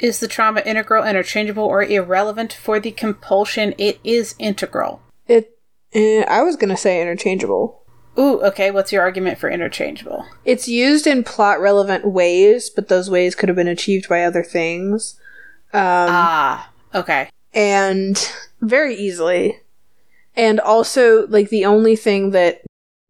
[0.00, 3.74] Is the trauma integral, interchangeable, or irrelevant for the compulsion?
[3.76, 5.02] It is integral.
[5.26, 5.58] it
[5.92, 7.82] eh, I was going to say interchangeable.
[8.18, 8.70] Ooh, okay.
[8.70, 10.24] What's your argument for interchangeable?
[10.46, 14.42] It's used in plot relevant ways, but those ways could have been achieved by other
[14.42, 15.20] things.
[15.72, 17.30] Um ah, okay.
[17.52, 19.60] and very easily.
[20.36, 22.62] And also, like, the only thing that,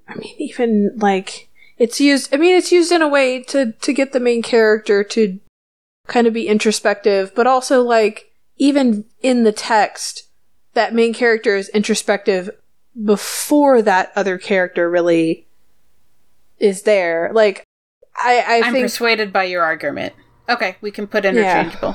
[0.08, 3.92] I mean, even, like, it's used, I mean, it's used in a way to, to
[3.92, 5.38] get the main character to
[6.06, 10.28] kind of be introspective, but also, like, even in the text,
[10.72, 12.48] that main character is introspective
[13.04, 15.46] before that other character really
[16.58, 17.30] is there.
[17.34, 17.62] Like,
[18.16, 18.84] I, I I'm think.
[18.84, 20.14] persuaded by your argument.
[20.48, 21.94] Okay, we can put interchangeable.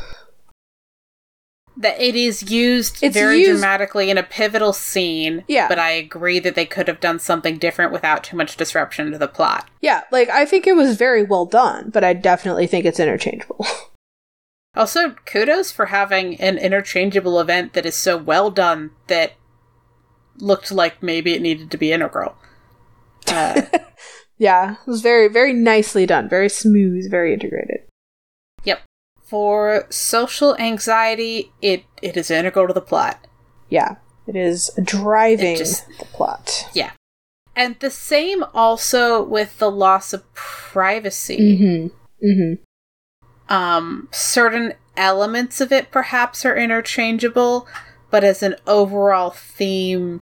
[1.76, 5.44] That it is used It's very used- dramatically in a pivotal scene.
[5.48, 5.68] Yeah.
[5.68, 9.18] But I agree that they could have done something different without too much disruption to
[9.18, 9.70] the plot.
[9.82, 13.66] yeah, like, I think it was very well done, but I definitely think it's interchangeable.
[14.76, 19.34] Also, kudos for having an interchangeable event that is so well done that
[20.40, 22.36] looked like maybe it needed to be integral.
[23.28, 23.62] Uh,
[24.40, 26.28] Yeah, it was very, very nicely done.
[26.28, 27.82] Very smooth, very integrated.
[29.34, 33.26] For social anxiety, it, it is integral to the plot.
[33.68, 33.96] Yeah,
[34.28, 36.70] it is driving It just- the plot.
[36.74, 36.92] Yeah.
[37.56, 41.58] And the same also with the loss of privacy.
[41.58, 42.28] Mm-hmm.
[42.28, 43.52] Mm-hmm.
[43.52, 47.68] Um, certain elements of it perhaps are interchangeable,
[48.12, 50.20] but as an overall theme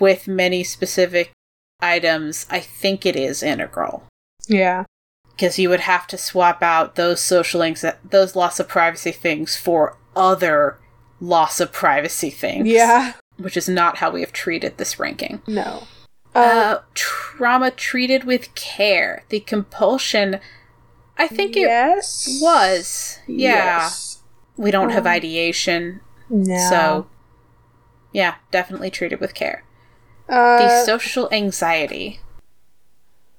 [0.00, 1.30] with many specific
[1.80, 4.02] items, I think it is integral.
[4.48, 4.82] Yeah.
[5.36, 9.56] Because you would have to swap out those social anxi- those loss of privacy things
[9.56, 10.78] for other
[11.20, 12.68] loss of privacy things.
[12.68, 13.14] Yeah.
[13.38, 15.40] Which is not how we have treated this ranking.
[15.46, 15.84] No.
[16.34, 19.24] Uh, Uh, trauma treated with care.
[19.30, 20.38] The compulsion,
[21.18, 22.26] I think yes.
[22.28, 23.18] it was.
[23.26, 23.80] Yeah.
[23.82, 24.18] Yes.
[24.56, 26.68] We don't have Um, ideation, No.
[26.70, 27.06] so
[28.12, 29.64] yeah, definitely treated with care.
[30.28, 32.20] uh, The social anxiety.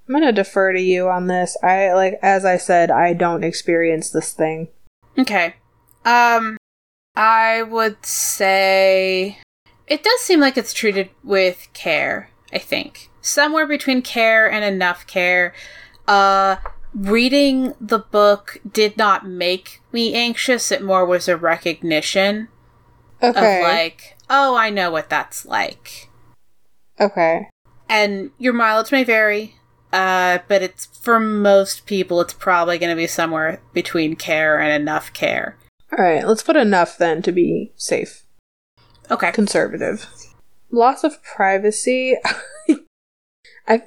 [0.08, 1.56] I'm gonna defer to you on this.
[1.64, 4.68] I like, as I said, I don't experience this thing.
[5.18, 5.56] Okay.
[6.06, 6.58] Um
[7.16, 9.38] I would say
[9.88, 13.10] it does seem like it's treated with care, I think.
[13.22, 15.54] Somewhere between care and enough care.
[16.08, 16.58] Uh
[16.93, 20.72] reading the book did not make me anxious.
[20.72, 22.49] It more was a recognition
[23.22, 23.60] Okay.
[23.62, 26.10] of like, oh, I know what that's like.
[26.99, 27.47] okay.
[27.89, 29.56] And your mileage may vary,
[29.94, 34.74] uh, but it's for most people, it's probably going to be somewhere between care and
[34.74, 35.56] enough care.
[35.98, 36.28] All right.
[36.28, 38.24] Let's put enough then to be safe,
[39.12, 39.32] Okay.
[39.32, 40.08] conservative.
[40.72, 42.18] Loss of privacy.
[43.68, 43.84] I.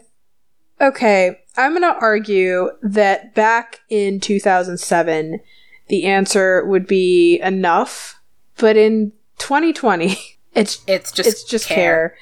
[0.80, 1.40] Okay.
[1.56, 5.40] I'm going to argue that back in 2007,
[5.88, 8.20] the answer would be enough,
[8.58, 10.16] but in 2020,
[10.54, 12.14] it's It's just it's just care.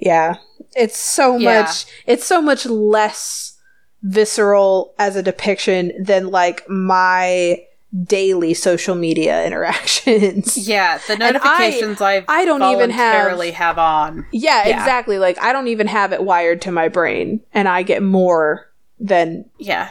[0.00, 0.36] Yeah.
[0.76, 1.62] It's so Yeah.
[1.62, 3.56] much it's so much less
[4.02, 7.62] visceral as a depiction than like my
[8.04, 10.56] daily social media interactions.
[10.68, 14.26] Yeah, the And I- notifications I, I don't even have- have on.
[14.32, 14.78] Yeah, Yeah.
[14.78, 15.18] exactly.
[15.18, 19.46] Like I don't even have it wired to my brain and I get more than
[19.58, 19.90] Yeah.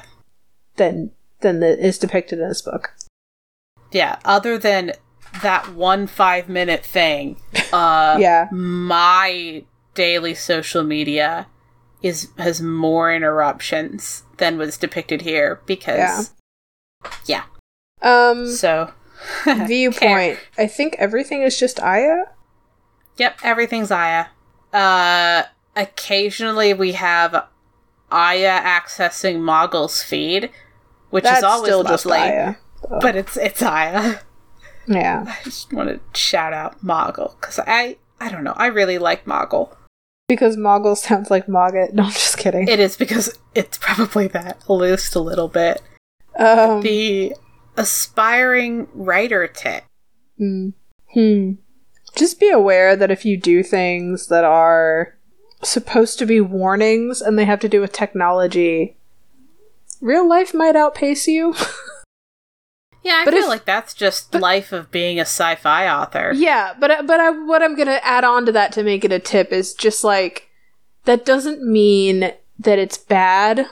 [0.78, 2.91] than than the, is depicted in this book.
[3.91, 4.91] Yeah, other than
[5.41, 7.38] that one 5 minute thing,
[7.74, 8.47] uh yeah.
[8.51, 9.64] my
[10.00, 11.45] daily social media
[12.02, 16.34] is has more interruptions than was depicted here because
[17.26, 17.43] yeah.
[18.02, 18.93] Um So
[19.45, 20.39] viewpoint.
[20.58, 22.28] I think everything is just Aya.
[23.18, 24.28] Yep, everything's Aya.
[24.72, 25.43] Uh
[25.76, 27.45] occasionally we have
[28.10, 30.50] Aya accessing Moggle's feed,
[31.10, 32.30] which That's is always still just lovely.
[32.30, 32.56] Aya.
[33.02, 34.20] But it's it's Aya.
[34.88, 35.26] Yeah.
[35.41, 39.26] I just want to shout out Moggle because I I don't know I really like
[39.26, 39.76] Moggle.
[40.30, 41.91] Because Moggle sounds like Mogget.
[41.93, 42.67] No, I'm just kidding.
[42.69, 45.82] It is because it's probably that at least a little bit.
[46.38, 47.34] um, The
[47.75, 49.84] aspiring writer tip.
[50.38, 50.69] Hmm.
[51.13, 51.53] Hmm.
[52.15, 55.15] Just be aware that if you do things that are
[55.63, 58.95] supposed to be warnings and they have to do with technology,
[60.01, 61.55] real life might outpace you.
[63.04, 66.34] Yeah, I But feel like that's just life of being a sci-fi author.
[66.36, 69.20] yeah, but but I, what I'm gonna add on to that to make it a
[69.20, 70.50] tip is just like
[71.06, 73.66] that doesn't mean that it's bad.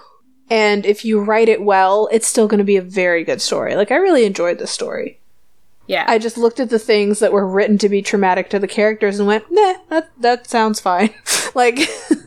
[0.50, 3.76] And if you write it well, it's still going to be a very good story.
[3.76, 5.20] Like I really enjoyed this story.
[5.88, 6.06] Yeah.
[6.08, 9.20] I just looked at the things that were written to be traumatic to the characters
[9.20, 11.14] and went, nah, that that sounds fine.
[11.54, 11.80] like,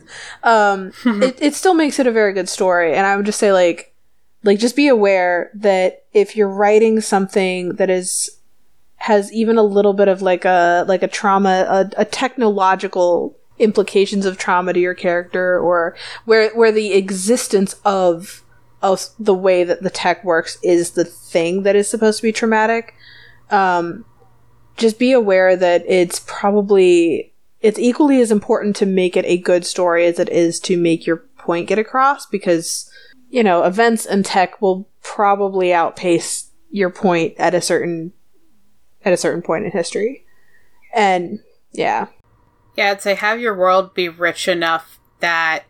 [0.43, 2.93] um, it it still makes it a very good story.
[2.93, 3.90] And I would just say, like,
[4.43, 8.29] like just be aware that if you're writing something that is
[8.97, 14.25] has even a little bit of like a like a trauma, a, a technological implications
[14.25, 18.43] of trauma to your character, or where where the existence of
[18.81, 22.31] of the way that the tech works is the thing that is supposed to be
[22.31, 22.95] traumatic
[23.51, 24.05] um,
[24.77, 29.65] just be aware that it's probably it's equally as important to make it a good
[29.65, 32.90] story as it is to make your point get across because
[33.31, 38.13] you know events and tech will probably outpace your point at a certain
[39.03, 40.25] at a certain point in history.
[40.93, 41.39] And
[41.71, 42.07] yeah.
[42.75, 45.63] Yeah, I'd say have your world be rich enough that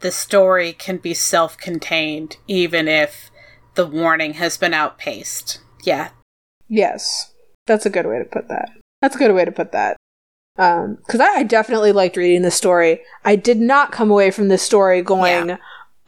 [0.00, 3.30] the story can be self contained, even if
[3.74, 5.60] the warning has been outpaced.
[5.84, 6.10] Yeah.
[6.68, 7.32] yes.
[7.66, 8.70] That's a good way to put that.
[9.00, 9.96] That's a good way to put that.
[10.58, 13.02] Um because I, I definitely liked reading this story.
[13.24, 15.58] I did not come away from this story going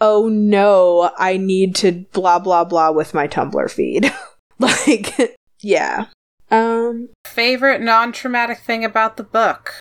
[0.01, 4.13] oh no i need to blah blah blah with my tumblr feed
[4.59, 6.07] like yeah
[6.51, 9.79] um Favorite non traumatic thing about the book?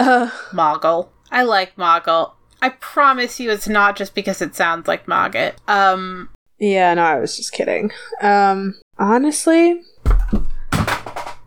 [0.00, 1.08] uh Moggle.
[1.30, 2.32] I like Moggle.
[2.62, 5.54] I promise you it's not just because it sounds like Mogget.
[5.68, 7.90] Um, yeah no i was just kidding
[8.20, 9.80] um honestly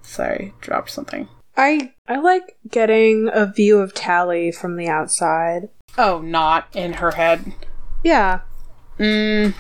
[0.04, 1.28] sorry, dropped something.
[1.58, 7.12] i i like getting a view of tally from the outside Oh, not in her
[7.12, 7.52] head.
[8.04, 8.42] Yeah
[9.00, 9.54] Mm,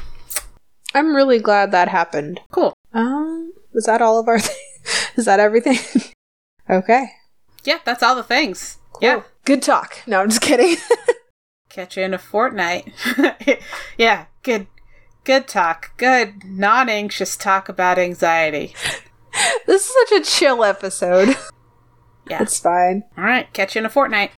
[0.93, 2.73] i'm really glad that happened cool.
[2.93, 4.35] um was that all of our
[5.15, 5.77] is that everything
[6.69, 7.11] okay
[7.63, 8.77] Yeah, that's all the things.
[9.01, 9.21] Yeah.
[9.45, 10.77] good talk no i'm just kidding
[11.69, 12.91] Catch you in a fortnight.
[13.97, 14.67] yeah, good
[15.23, 15.95] good talk.
[15.97, 18.75] Good non anxious talk about anxiety.
[19.65, 21.29] this is such a chill episode
[22.29, 22.41] Yeah.
[22.43, 24.31] it's fine Alright, catch you in a fortnight.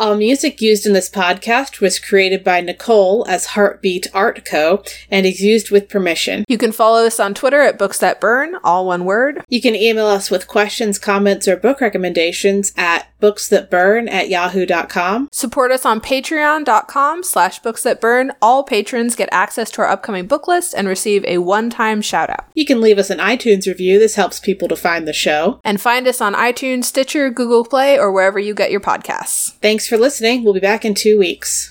[0.00, 4.82] Um, music used in this podcast was created by Nicole as Heartbeat Art Co.
[5.10, 6.46] and is used with permission.
[6.48, 9.44] You can follow us on Twitter at Books That Burn, all one word.
[9.50, 15.28] You can email us with questions, comments, or book recommendations at booksthatburn at yahoo.com.
[15.32, 18.32] Support us on patreon.com slash books that burn.
[18.40, 22.46] All patrons get access to our upcoming book list and receive a one-time shout out.
[22.54, 23.98] You can leave us an iTunes review.
[23.98, 25.60] This helps people to find the show.
[25.62, 29.52] And find us on iTunes, Stitcher, Google Play, or wherever you get your podcasts.
[29.60, 30.44] Thanks for listening.
[30.44, 31.68] We'll be back in two weeks.